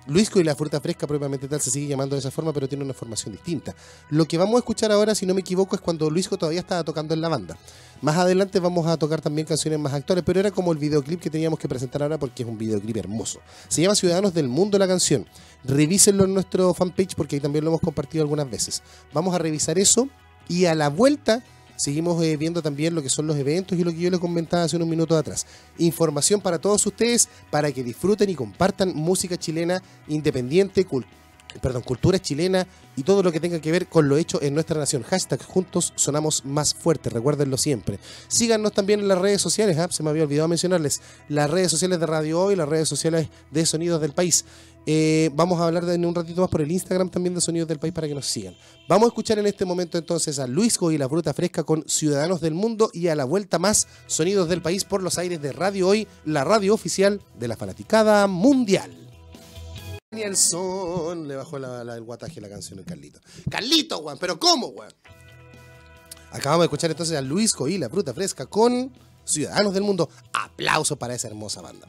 [0.07, 2.85] Luisco y la fruta fresca propiamente tal se sigue llamando de esa forma, pero tiene
[2.85, 3.75] una formación distinta.
[4.11, 6.83] Lo que vamos a escuchar ahora, si no me equivoco, es cuando Luisco todavía estaba
[6.83, 7.57] tocando en la banda.
[8.01, 11.31] Más adelante vamos a tocar también canciones más actuales, pero era como el videoclip que
[11.31, 13.41] teníamos que presentar ahora porque es un videoclip hermoso.
[13.69, 15.25] Se llama Ciudadanos del Mundo la canción.
[15.63, 18.83] Revísenlo en nuestro fanpage porque ahí también lo hemos compartido algunas veces.
[19.13, 20.09] Vamos a revisar eso
[20.49, 21.45] y a la vuelta
[21.77, 24.65] seguimos eh, viendo también lo que son los eventos y lo que yo les comentaba
[24.65, 25.47] hace unos minutos atrás.
[25.79, 31.05] Información para todos ustedes para que disfruten y compartan música chilena independiente, cul-
[31.61, 34.79] perdón, cultura chilena y todo lo que tenga que ver con lo hecho en nuestra
[34.79, 35.03] nación.
[35.03, 37.99] Hashtag juntos sonamos más fuertes, recuérdenlo siempre.
[38.29, 39.89] Síganos también en las redes sociales, ¿ah?
[39.91, 43.67] se me había olvidado mencionarles, las redes sociales de Radio Hoy, las redes sociales de
[43.67, 44.45] Sonidos del País.
[44.85, 47.79] Eh, vamos a hablar en un ratito más por el Instagram también de Sonidos del
[47.79, 48.57] País para que nos sigan.
[48.89, 52.41] Vamos a escuchar en este momento entonces a Luisco y la Fruta Fresca con Ciudadanos
[52.41, 55.87] del Mundo y a la vuelta más Sonidos del País por los aires de Radio
[55.89, 58.91] Hoy, la radio oficial de la fanaticada mundial.
[60.11, 63.21] Danielson le bajó la- la- el guataje a la canción el Carlito.
[63.51, 64.93] Carlito, weón, pero ¿cómo, weón?
[66.33, 68.93] Acabamos de escuchar entonces a Luisco y la Fruta Fresca con
[69.25, 70.09] Ciudadanos del Mundo.
[70.33, 71.87] Aplauso para esa hermosa banda.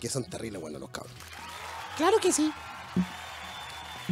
[0.00, 1.12] Que son terribles, bueno, los cabros.
[1.96, 2.50] Claro que sí.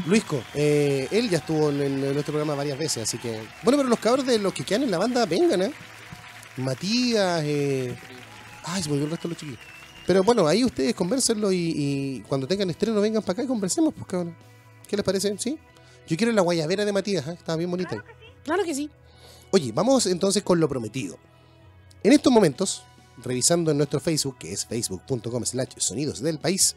[0.06, 3.42] Luisco, eh, él ya estuvo en, en nuestro programa varias veces, así que.
[3.62, 5.72] Bueno, pero los cabros de los que quedan en la banda, vengan, ¿eh?
[6.56, 7.96] Matías, eh.
[8.64, 9.60] Ay, se me olvidó el resto de los chiquillos.
[10.06, 13.92] Pero bueno, ahí ustedes conversenlo y, y cuando tengan estreno vengan para acá y conversemos,
[13.94, 14.36] pues cabrón.
[14.86, 15.36] ¿Qué les parece?
[15.38, 15.58] ¿Sí?
[16.06, 17.32] Yo quiero la guayabera de Matías, ¿eh?
[17.32, 18.02] estaba bien bonita.
[18.42, 18.90] Claro que sí.
[19.50, 21.18] Oye, vamos entonces con lo prometido.
[22.02, 22.82] En estos momentos,
[23.18, 26.76] revisando en nuestro Facebook, que es facebook.com slash sonidos del país,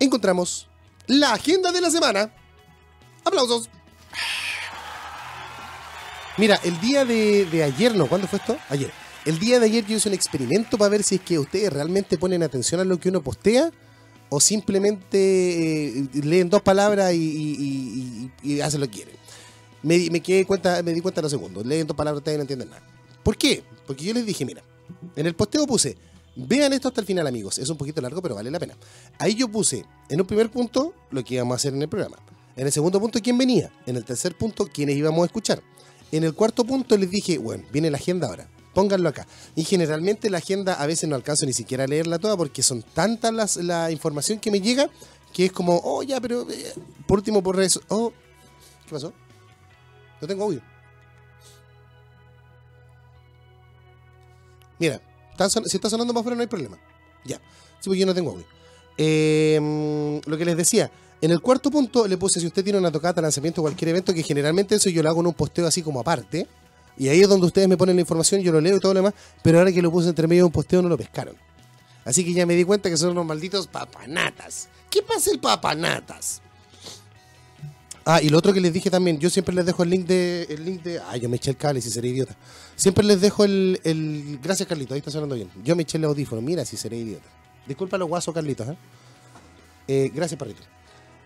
[0.00, 0.68] encontramos
[1.06, 2.32] la agenda de la semana.
[3.24, 3.68] ¡Aplausos!
[6.38, 8.56] Mira, el día de, de ayer, no, ¿cuándo fue esto?
[8.68, 8.90] Ayer.
[9.26, 12.16] El día de ayer yo hice un experimento para ver si es que ustedes realmente
[12.16, 13.70] ponen atención a lo que uno postea
[14.30, 15.18] o simplemente
[15.98, 19.16] eh, leen dos palabras y, y- hacen lo que quieren.
[19.82, 21.66] Me, me, quedé cuenta, me di cuenta en los segundos.
[21.66, 22.82] Leen dos palabras, ustedes no entienden nada.
[23.22, 23.62] ¿Por qué?
[23.86, 24.62] Porque yo les dije, mira,
[25.16, 25.98] en el posteo puse,
[26.36, 27.58] vean esto hasta el final, amigos.
[27.58, 28.76] Es un poquito largo, pero vale la pena.
[29.18, 32.18] Ahí yo puse, en un primer punto, lo que íbamos a hacer en el programa.
[32.56, 33.72] En el segundo punto, quién venía.
[33.86, 35.62] En el tercer punto, quiénes íbamos a escuchar.
[36.12, 38.48] En el cuarto punto les dije, bueno, viene la agenda ahora.
[38.74, 39.26] Pónganlo acá.
[39.56, 42.82] Y generalmente la agenda a veces no alcanzo ni siquiera a leerla toda porque son
[42.82, 44.90] tantas las, la información que me llega
[45.32, 46.74] que es como, oh, ya, pero eh,
[47.06, 47.80] por último por eso.
[47.88, 48.12] Oh,
[48.84, 49.12] ¿qué pasó?
[50.20, 50.60] No tengo audio.
[54.78, 55.00] Mira,
[55.48, 56.78] si está sonando más fuera no hay problema.
[57.24, 57.36] Ya.
[57.80, 58.46] Sí, porque yo no tengo audio.
[58.98, 60.90] Mm, lo que les decía,
[61.22, 64.22] en el cuarto punto le puse si usted tiene una tocata, lanzamiento, cualquier evento, que
[64.22, 66.46] generalmente eso yo lo hago en un posteo así como aparte.
[66.96, 69.00] Y ahí es donde ustedes me ponen la información, yo lo leo y todo lo
[69.00, 71.34] demás, pero ahora que lo puse entre medio de un posteo no lo pescaron.
[72.04, 74.68] Así que ya me di cuenta que son unos malditos papanatas.
[74.90, 76.42] ¿Qué pasa el papanatas?
[78.04, 80.46] Ah, y lo otro que les dije también, yo siempre les dejo el link de.
[80.48, 81.00] El link de.
[81.00, 82.34] Ah, yo me eché el cable, si seré idiota.
[82.76, 83.80] Siempre les dejo el.
[83.84, 85.50] el gracias, Carlitos, ahí está sonando bien.
[85.62, 87.26] Yo me eché el audífono, mira si seré idiota.
[87.66, 88.76] Disculpa los guasos, Carlitos, ¿eh?
[89.86, 90.62] Eh, gracias, perrito.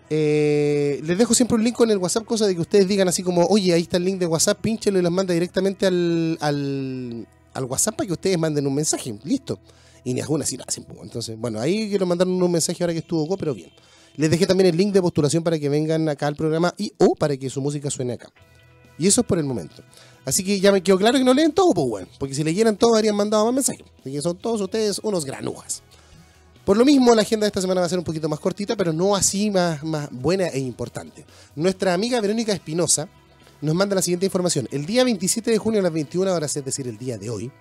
[0.09, 3.23] Eh, les dejo siempre un link con el WhatsApp, cosa de que ustedes digan así
[3.23, 7.25] como, oye, ahí está el link de WhatsApp, pínchelo y los manda directamente al, al,
[7.53, 9.17] al WhatsApp para que ustedes manden un mensaje.
[9.23, 9.59] Listo.
[10.03, 10.71] Y ni alguna así nada.
[11.01, 13.71] Entonces, bueno, ahí quiero mandar un mensaje ahora que estuvo pero bien.
[14.17, 17.15] Les dejé también el link de postulación para que vengan acá al programa y o
[17.15, 18.31] para que su música suene acá.
[18.97, 19.83] Y eso es por el momento.
[20.23, 22.07] Así que ya me quedó claro que no leen todo, pues bueno.
[22.17, 23.85] Porque si leyeran todo, habrían mandado más mensajes.
[23.99, 25.83] Así que son todos ustedes unos granujas.
[26.65, 28.75] Por lo mismo, la agenda de esta semana va a ser un poquito más cortita,
[28.75, 31.23] pero no así más, más buena e importante.
[31.55, 33.07] Nuestra amiga Verónica Espinosa
[33.61, 34.67] nos manda la siguiente información.
[34.71, 37.51] El día 27 de junio a las 21 horas, es decir, el día de hoy,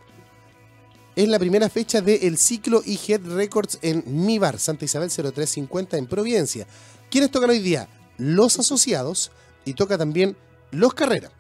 [1.17, 6.07] es la primera fecha del ciclo e-Head Records en Mi Bar, Santa Isabel 0350 en
[6.07, 6.67] Providencia.
[7.11, 7.89] ¿Quiénes tocan hoy día?
[8.19, 9.31] Los asociados
[9.65, 10.37] y toca también
[10.73, 11.31] Los Carreras.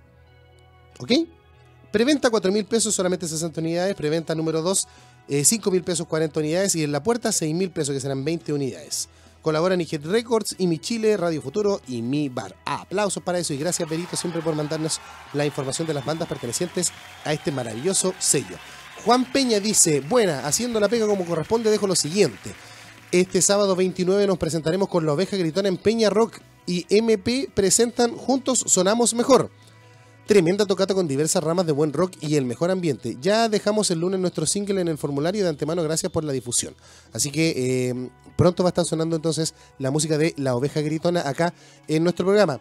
[1.01, 1.13] ¿Ok?
[1.91, 3.95] Preventa 4 mil pesos, solamente 60 unidades.
[3.97, 4.87] Preventa número 2,
[5.43, 6.75] 5 mil pesos, 40 unidades.
[6.77, 9.09] Y en la puerta, 6 mil pesos, que serán 20 unidades.
[9.43, 12.57] Colaboran e-Head Records, y Mi Chile, Radio Futuro y Mi Bar.
[12.65, 15.01] aplausos para eso y gracias, Perito, siempre por mandarnos
[15.35, 16.93] la información de las bandas pertenecientes
[17.25, 18.57] a este maravilloso sello.
[19.05, 22.55] Juan Peña dice, buena, haciendo la pega como corresponde, dejo lo siguiente.
[23.13, 28.17] Este sábado 29 nos presentaremos con la oveja gritona en Peña Rock y MP presentan
[28.17, 29.51] Juntos Sonamos Mejor.
[30.27, 33.19] Tremenda tocata con diversas ramas de buen rock y el mejor ambiente.
[33.21, 36.75] Ya dejamos el lunes nuestro single en el formulario de antemano, gracias por la difusión.
[37.13, 41.29] Así que eh, pronto va a estar sonando entonces la música de La Oveja Gritona
[41.29, 41.53] acá
[41.89, 42.59] en nuestro programa.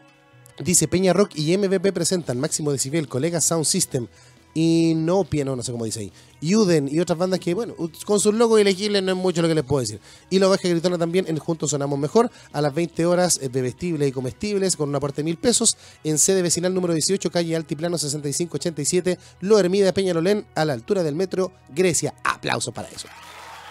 [0.59, 4.07] Dice Peña Rock y MVP presentan Máximo Decibel, Colega Sound System,
[4.53, 6.11] y no piano, no sé cómo dice ahí.
[6.41, 7.73] Yuden y otras bandas que, bueno,
[8.05, 9.99] con sus logos elegibles no es mucho lo que les puedo decir.
[10.29, 14.09] Y la oveja gritona también en Juntos Sonamos Mejor, a las 20 horas eh, bebestibles
[14.09, 17.97] y comestibles con un aporte de mil pesos, en sede vecinal número 18, calle Altiplano
[17.97, 22.13] 6587, Lo Hermida Peñalolén, a la altura del metro Grecia.
[22.23, 23.07] Aplauso para eso.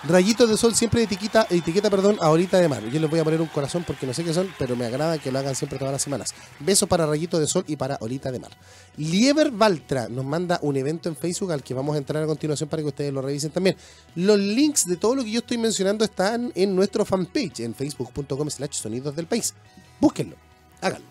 [0.05, 2.83] Rayitos de sol siempre etiqueta, etiqueta perdón, ahorita de mar.
[2.91, 5.19] Yo les voy a poner un corazón porque no sé qué son, pero me agrada
[5.19, 6.35] que lo hagan siempre todas las semanas.
[6.59, 8.51] Besos para Rayitos de Sol y para Olita de Mar.
[8.97, 12.69] Lieber Valtra nos manda un evento en Facebook al que vamos a entrar a continuación
[12.69, 13.77] para que ustedes lo revisen también.
[14.17, 18.51] Los links de todo lo que yo estoy mencionando están en nuestro fanpage en facebook.com
[18.51, 19.55] slash sonidos del país.
[20.01, 20.35] Búsquenlo,
[20.81, 21.07] háganlo.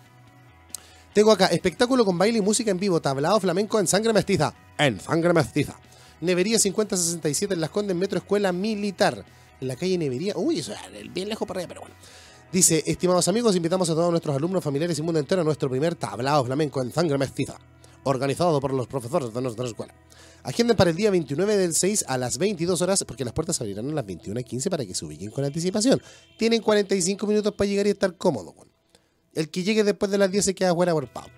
[1.14, 4.52] Tengo acá espectáculo con baile y música en vivo, tablado flamenco en sangre mestiza.
[4.76, 5.76] En sangre mestiza.
[6.22, 9.24] Nevería 5067 en Las Condes, Metro Escuela Militar.
[9.60, 10.34] En la calle Nevería.
[10.36, 11.94] Uy, eso es bien lejos para allá, pero bueno.
[12.52, 15.94] Dice, estimados amigos, invitamos a todos nuestros alumnos, familiares y mundo entero a nuestro primer
[15.96, 17.58] tablado flamenco en sangre mestiza,
[18.04, 19.94] organizado por los profesores de nuestra escuela.
[20.44, 23.90] Agenden para el día 29 del 6 a las 22 horas, porque las puertas abrirán
[23.90, 26.00] a las 21.15 para que se ubiquen con anticipación.
[26.38, 28.54] Tienen 45 minutos para llegar y estar cómodos.
[29.34, 31.28] El que llegue después de las 10 se queda fuera por pavo.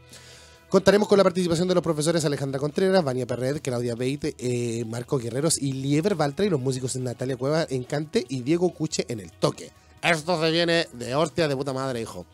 [0.69, 5.19] Contaremos con la participación de los profesores Alejandra Contreras, Vania Perret, Claudia Beite, eh, Marco
[5.19, 9.21] Guerreros y Lieber Valtra y los músicos Natalia Cueva en cante y Diego Cuche en
[9.21, 9.71] el toque.
[10.03, 12.27] Esto se viene de hostia de puta madre, hijo.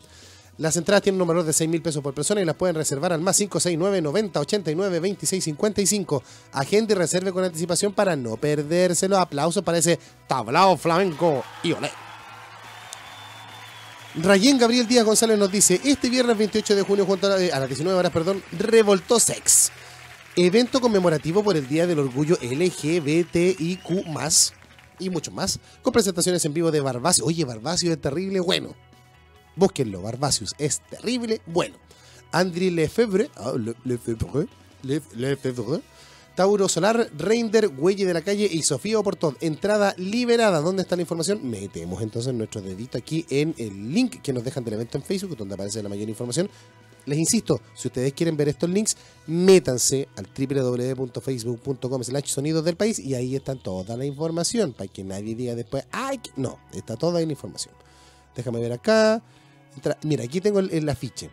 [0.57, 3.13] Las entradas tienen un valor de 6 mil pesos por persona y las pueden reservar
[3.13, 6.23] al más 569 90 89 26 55.
[6.51, 9.17] Agente y reserve con anticipación para no perdérselo.
[9.17, 11.89] Aplausos para ese tablao flamenco y olé.
[14.15, 18.11] Rayén Gabriel Díaz González nos dice, este viernes 28 de junio a, las 19 horas,
[18.11, 19.71] perdón, Revoltó Sex.
[20.35, 23.87] Evento conmemorativo por el Día del Orgullo LGBTIQ+,
[24.99, 27.23] y mucho más, con presentaciones en vivo de Barbacio.
[27.23, 28.75] Oye, Barbacio es terrible, bueno.
[29.55, 31.77] Búsquenlo, Barbacius es terrible, bueno.
[32.33, 33.53] André Lefebvre, ah,
[33.85, 34.47] Lefebvre,
[34.83, 35.81] Lefebvre,
[36.35, 39.37] Tauro Solar, Reinder, Huelle de la Calle y Sofía Oportón.
[39.41, 40.61] Entrada liberada.
[40.61, 41.49] ¿Dónde está la información?
[41.49, 45.35] Metemos entonces nuestro dedito aquí en el link que nos dejan del evento en Facebook,
[45.35, 46.49] donde aparece la mayor información.
[47.05, 48.95] Les insisto, si ustedes quieren ver estos links,
[49.27, 55.03] métanse al www.facebook.com slash sonidos del país y ahí está toda la información, para que
[55.03, 57.73] nadie diga después, ay, no, está toda la información.
[58.35, 59.21] Déjame ver acá.
[60.03, 61.29] mira, aquí tengo el, afiche.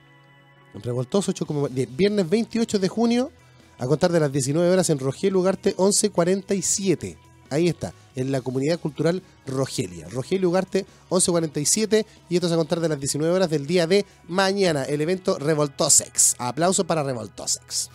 [0.75, 3.31] Revoltoso 8 como viernes 28 de junio
[3.79, 7.17] a contar de las 19 horas en Rogelio Ugarte 1147.
[7.51, 10.09] Ahí está, en la comunidad cultural Rogelia.
[10.09, 14.05] Rogelio Ugarte 1147 y esto es a contar de las 19 horas del día de
[14.27, 16.37] mañana, el evento Revoltosex.
[16.39, 17.91] Aplauso para Revoltosex.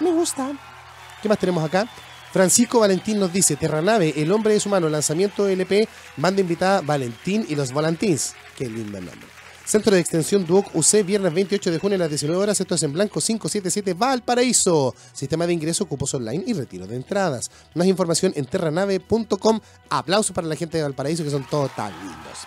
[0.00, 0.52] Me gusta.
[1.22, 1.88] ¿Qué más tenemos acá?
[2.32, 7.56] Francisco Valentín nos dice, Terranave, el hombre es humano, lanzamiento LP, banda invitada Valentín y
[7.56, 8.34] los Valentins.
[8.56, 9.39] Qué lindo nombre.
[9.64, 12.60] Centro de Extensión Duoc UC, viernes 28 de junio a las 19 horas.
[12.60, 14.94] Esto es en Blanco 577 Valparaíso.
[15.12, 17.50] Sistema de ingreso, cupos online y retiro de entradas.
[17.74, 19.60] Más información en terranave.com.
[19.90, 22.38] Aplausos para la gente de Valparaíso que son todos tan lindos.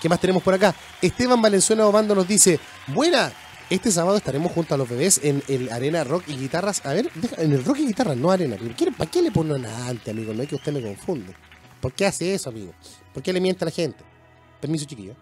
[0.00, 0.74] ¿Qué más tenemos por acá?
[1.02, 3.32] Esteban Valenzuela Obando nos dice, buena,
[3.68, 6.86] este sábado estaremos junto a los bebés en el Arena Rock y Guitarras.
[6.86, 8.56] A ver, en el Rock y Guitarras, no Arena.
[8.76, 10.32] ¿Quiere- ¿Para qué le ponen antes, amigo?
[10.32, 11.34] No es que usted me confunde.
[11.80, 12.72] ¿Por qué hace eso, amigo?
[13.12, 14.04] ¿Por qué le miente a la gente?
[14.60, 15.14] Permiso, chiquillo.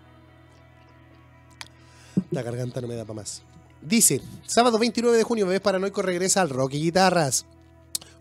[2.31, 3.43] La garganta no me da para más.
[3.83, 7.45] Dice, sábado 29 de junio, Bebés Paranoico regresa al Rock y Guitarras.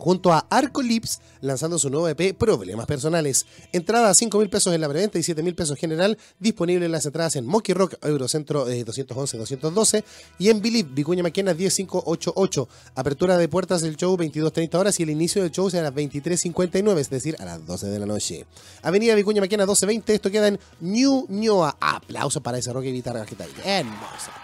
[0.04, 3.46] Junto a Arco Lips, lanzando su nuevo EP Problemas Personales.
[3.72, 6.18] Entrada a 5 mil pesos en la preventa y 7 mil pesos general.
[6.40, 10.04] Disponible las entradas en Monkey Rock, Eurocentro eh, 211-212
[10.40, 12.68] y en Believe, Vicuña Maquena 10588.
[12.96, 15.98] Apertura de puertas del show 22.30 horas y el inicio del show será a las
[15.98, 18.46] 23.59, es decir, a las 12 de la noche.
[18.82, 21.78] Avenida Vicuña Maquena 1220, esto queda en New Ñoa.
[21.80, 23.54] Aplauso para ese rock y guitarra que está ahí.
[23.64, 24.43] Hermosa.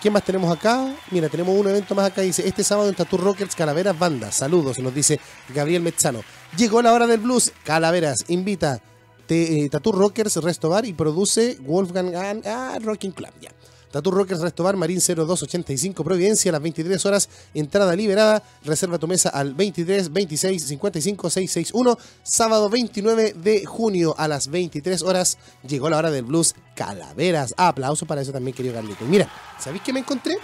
[0.00, 0.94] ¿Qué más tenemos acá?
[1.10, 2.22] Mira, tenemos un evento más acá.
[2.22, 4.30] Dice, este sábado en Tattoo Rockers Calaveras Banda.
[4.30, 5.18] Saludos, nos dice
[5.52, 6.20] Gabriel Mezzano.
[6.56, 7.52] Llegó la hora del blues.
[7.64, 8.80] Calaveras invita
[9.26, 13.30] te, eh, Tattoo Rockers Resto Bar y produce Wolfgang Gan- ah, Rocking Club.
[13.40, 13.50] Ya.
[13.90, 17.28] Tattoo Rockers Resto Bar, Marín 0285 Providencia, a las 23 horas.
[17.54, 18.42] Entrada liberada.
[18.64, 21.98] Reserva tu mesa al 23 26 55 661.
[22.22, 25.38] Sábado 29 de junio a las 23 horas.
[25.66, 27.54] Llegó la hora del blues Calaveras.
[27.56, 29.04] Ah, aplauso para eso también, querido Carlito.
[29.04, 30.36] Mira, ¿sabéis qué me encontré?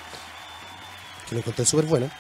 [1.29, 2.11] Que lo encontré súper bueno.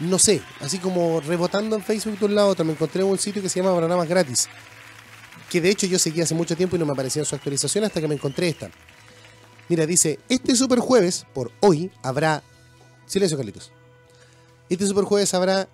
[0.00, 3.18] No sé, así como rebotando en Facebook de un lado a otro, me encontré un
[3.18, 4.48] sitio que se llama Panoramas Gratis.
[5.50, 7.84] Que de hecho yo seguí hace mucho tiempo y no me aparecía en su actualización
[7.84, 8.70] hasta que me encontré esta.
[9.70, 12.42] Mira, dice, este super jueves, por hoy, habrá...
[13.06, 13.70] Silencio, Carlitos.
[14.68, 15.68] Este super jueves habrá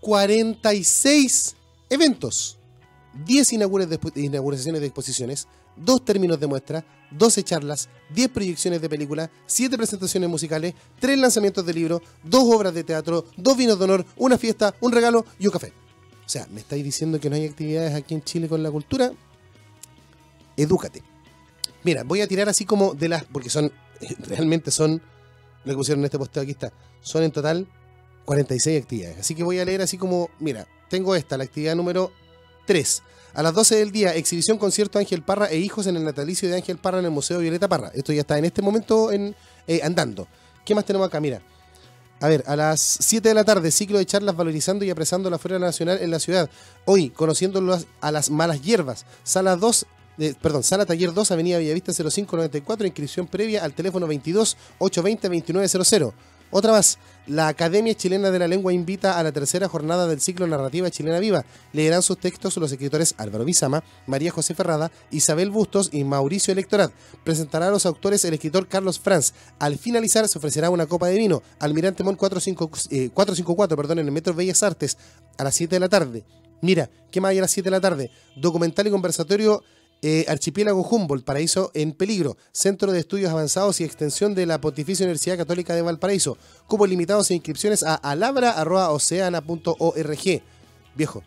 [0.00, 1.56] 46
[1.90, 2.56] eventos.
[3.26, 8.80] 10 inaugures de expo- inauguraciones de exposiciones, 2 términos de muestra, 12 charlas, 10 proyecciones
[8.80, 13.78] de película, 7 presentaciones musicales, 3 lanzamientos de libros, 2 obras de teatro, 2 vinos
[13.80, 15.72] de honor, una fiesta, un regalo y un café.
[16.24, 19.10] O sea, ¿me estáis diciendo que no hay actividades aquí en Chile con la cultura?
[20.56, 21.02] Edúcate.
[21.84, 23.24] Mira, voy a tirar así como de las.
[23.24, 23.72] Porque son.
[24.26, 25.00] Realmente son.
[25.64, 26.72] Lo que pusieron en este posteo aquí está.
[27.00, 27.66] Son en total
[28.24, 29.18] 46 actividades.
[29.18, 30.30] Así que voy a leer así como.
[30.40, 32.10] Mira, tengo esta, la actividad número
[32.66, 33.02] 3.
[33.34, 36.54] A las 12 del día, exhibición concierto Ángel Parra e hijos en el natalicio de
[36.54, 37.90] Ángel Parra en el Museo Violeta Parra.
[37.92, 39.34] Esto ya está en este momento en,
[39.66, 40.28] eh, andando.
[40.64, 41.20] ¿Qué más tenemos acá?
[41.20, 41.42] Mira.
[42.20, 45.38] A ver, a las 7 de la tarde, ciclo de charlas valorizando y apresando la
[45.38, 46.48] flora nacional en la ciudad.
[46.84, 47.60] Hoy, conociendo
[48.00, 49.04] a las malas hierbas.
[49.24, 49.84] Sala 2,
[50.40, 56.14] perdón, Sala Taller 2, Avenida Bellavista 0594, inscripción previa al teléfono 22 820 2900.
[56.56, 60.46] Otra más, la Academia Chilena de la Lengua invita a la tercera jornada del ciclo
[60.46, 61.44] Narrativa Chilena Viva.
[61.72, 66.92] Leerán sus textos los escritores Álvaro Bizama, María José Ferrada, Isabel Bustos y Mauricio Electorat.
[67.24, 69.34] Presentará a los autores el escritor Carlos Franz.
[69.58, 71.42] Al finalizar se ofrecerá una copa de vino.
[71.58, 74.96] Almirante Mon 45 eh, 454 perdón, en el Metro Bellas Artes
[75.36, 76.24] a las 7 de la tarde.
[76.60, 78.10] Mira, ¿qué más hay a las 7 de la tarde?
[78.36, 79.64] Documental y conversatorio
[80.06, 85.04] eh, Archipiélago Humboldt, Paraíso en Peligro, Centro de Estudios Avanzados y Extensión de la Pontificia
[85.04, 86.36] Universidad Católica de Valparaíso.
[86.66, 90.42] Cupos limitados e inscripciones a alabra.oceana.org.
[90.94, 91.22] Viejo,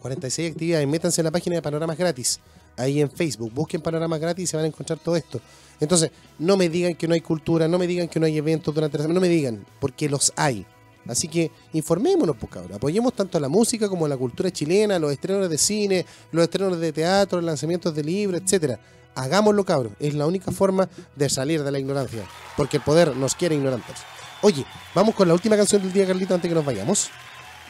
[0.00, 2.40] 46 actividades, métanse en la página de Panoramas Gratis,
[2.76, 5.40] ahí en Facebook, busquen Panoramas Gratis y se van a encontrar todo esto.
[5.78, 8.74] Entonces, no me digan que no hay cultura, no me digan que no hay eventos
[8.74, 10.66] durante la semana, no me digan, porque los hay.
[11.08, 12.74] Así que informémonos, pues cabrón.
[12.74, 16.44] Apoyemos tanto a la música como a la cultura chilena, los estrenos de cine, los
[16.44, 18.78] estrenos de teatro, los lanzamientos de libros, etcétera.
[19.14, 19.96] Hagámoslo, cabrón.
[20.00, 22.24] Es la única forma de salir de la ignorancia.
[22.56, 23.96] Porque el poder nos quiere ignorantes.
[24.42, 24.64] Oye,
[24.94, 27.10] vamos con la última canción del día, Carlito, antes que nos vayamos.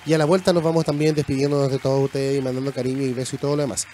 [0.06, 3.12] Y a la vuelta nos vamos también despidiéndonos de todos ustedes y mandando cariño y
[3.12, 3.86] besos y todo lo demás.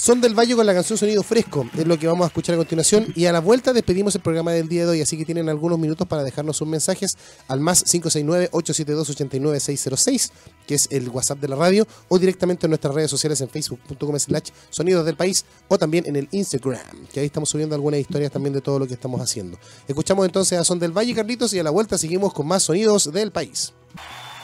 [0.00, 2.58] Son del Valle con la canción Sonido Fresco, es lo que vamos a escuchar a
[2.58, 3.12] continuación.
[3.16, 5.76] Y a la vuelta despedimos el programa del día de hoy, así que tienen algunos
[5.76, 10.30] minutos para dejarnos sus mensajes al más 569-872-89606,
[10.68, 14.16] que es el WhatsApp de la radio, o directamente en nuestras redes sociales en facebook.com
[14.20, 18.30] slash sonidos del país, o también en el Instagram, que ahí estamos subiendo algunas historias
[18.30, 19.58] también de todo lo que estamos haciendo.
[19.88, 23.12] Escuchamos entonces a Son del Valle, Carlitos, y a la vuelta seguimos con más sonidos
[23.12, 23.72] del país.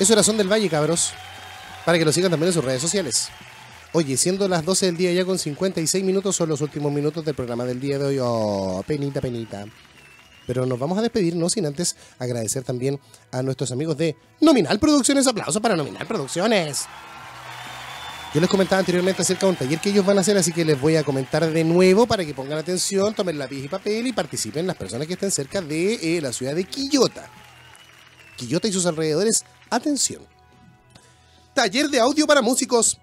[0.01, 1.13] Eso era Son del Valle, cabros,
[1.85, 3.29] para que lo sigan también en sus redes sociales.
[3.97, 7.37] Oye, siendo las 12 del día ya con 56 minutos, son los últimos minutos del
[7.37, 8.19] programa del día de hoy.
[8.21, 9.67] Oh, penita, penita.
[10.49, 12.99] Pero nos vamos a despedir, no sin antes agradecer también
[13.31, 15.29] a nuestros amigos de Nominal Producciones.
[15.29, 16.87] Aplauso para Nominal Producciones.
[18.35, 20.65] Yo les comentaba anteriormente acerca de un taller que ellos van a hacer, así que
[20.65, 24.13] les voy a comentar de nuevo para que pongan atención, tomen lápiz y papel y
[24.13, 27.31] participen las personas que estén cerca de eh, la ciudad de Quillota.
[28.37, 30.27] Quillota y sus alrededores, atención.
[31.55, 32.99] Taller de audio para músicos.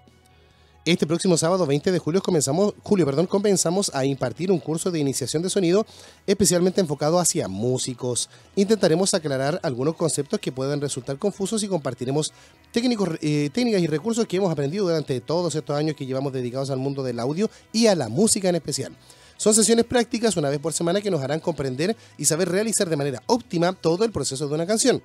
[0.84, 4.98] Este próximo sábado 20 de julio comenzamos, julio, perdón, comenzamos a impartir un curso de
[4.98, 5.86] iniciación de sonido
[6.26, 8.28] especialmente enfocado hacia músicos.
[8.56, 12.32] Intentaremos aclarar algunos conceptos que puedan resultar confusos y compartiremos
[12.74, 16.78] eh, técnicas y recursos que hemos aprendido durante todos estos años que llevamos dedicados al
[16.78, 18.92] mundo del audio y a la música en especial.
[19.36, 22.96] Son sesiones prácticas una vez por semana que nos harán comprender y saber realizar de
[22.96, 25.00] manera óptima todo el proceso de una canción.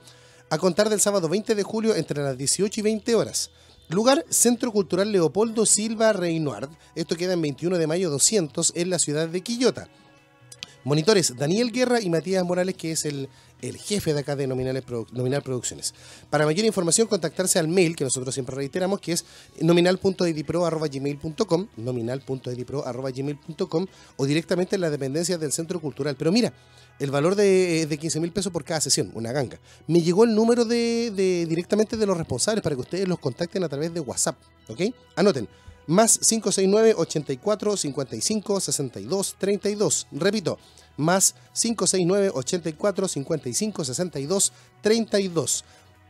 [0.49, 3.51] A contar del sábado 20 de julio entre las 18 y 20 horas.
[3.89, 6.69] Lugar Centro Cultural Leopoldo Silva Reinoard.
[6.95, 9.87] Esto queda en 21 de mayo 200 en la ciudad de Quillota.
[10.83, 13.29] Monitores Daniel Guerra y Matías Morales, que es el,
[13.61, 14.83] el jefe de acá de Nominal
[15.43, 15.93] Producciones.
[16.29, 19.25] Para mayor información, contactarse al mail que nosotros siempre reiteramos, que es
[19.61, 23.85] nominal.edipro.gmail.com, nominal.edipro.gmail.com
[24.17, 26.15] o directamente en las dependencias del Centro Cultural.
[26.17, 26.53] Pero mira,
[26.99, 29.59] el valor de, de 15 mil pesos por cada sesión, una ganga.
[29.87, 33.63] Me llegó el número de, de- directamente de los responsables para que ustedes los contacten
[33.63, 34.37] a través de WhatsApp,
[34.67, 34.81] ¿ok?
[35.15, 35.47] Anoten,
[35.87, 40.07] más 569 84 55 62 32.
[40.11, 40.59] Repito,
[40.97, 45.65] más 569 84 55 62 32.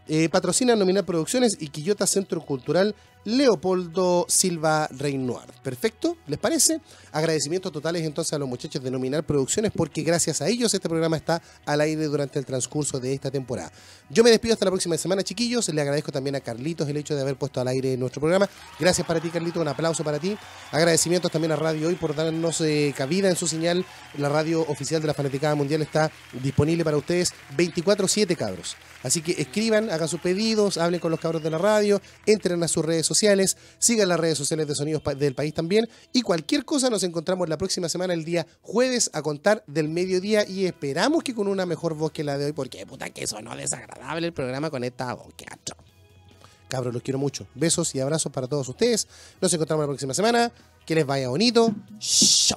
[0.09, 2.95] Eh, patrocina Nominal Producciones y Quillota Centro Cultural
[3.27, 5.49] Leopoldo Silva Reinoir.
[5.61, 6.15] ¿Perfecto?
[6.27, 6.79] ¿Les parece?
[7.11, 11.17] Agradecimientos totales entonces a los muchachos de Nominal Producciones porque gracias a ellos este programa
[11.17, 13.69] está al aire durante el transcurso de esta temporada.
[14.09, 15.67] Yo me despido hasta la próxima semana, chiquillos.
[15.67, 18.47] Le agradezco también a Carlitos el hecho de haber puesto al aire nuestro programa.
[18.79, 19.61] Gracias para ti, Carlitos.
[19.61, 20.37] Un aplauso para ti.
[20.71, 23.85] Agradecimientos también a Radio Hoy por darnos eh, cabida en su señal.
[24.17, 26.09] La radio oficial de la Fanaticada Mundial está
[26.41, 28.77] disponible para ustedes 24-7, cabros.
[29.03, 32.67] Así que escriban, hagan sus pedidos, hablen con los cabros de la radio, entren a
[32.67, 35.89] sus redes sociales, sigan las redes sociales de Sonidos del País también.
[36.13, 40.47] Y cualquier cosa nos encontramos la próxima semana, el día jueves, a contar del mediodía.
[40.47, 43.55] Y esperamos que con una mejor voz que la de hoy, porque puta que sonó
[43.55, 45.33] desagradable el programa con esta voz.
[46.67, 47.47] Cabros, los quiero mucho.
[47.55, 49.07] Besos y abrazos para todos ustedes.
[49.41, 50.51] Nos encontramos la próxima semana.
[50.85, 51.73] Que les vaya bonito.
[51.99, 52.55] Chao.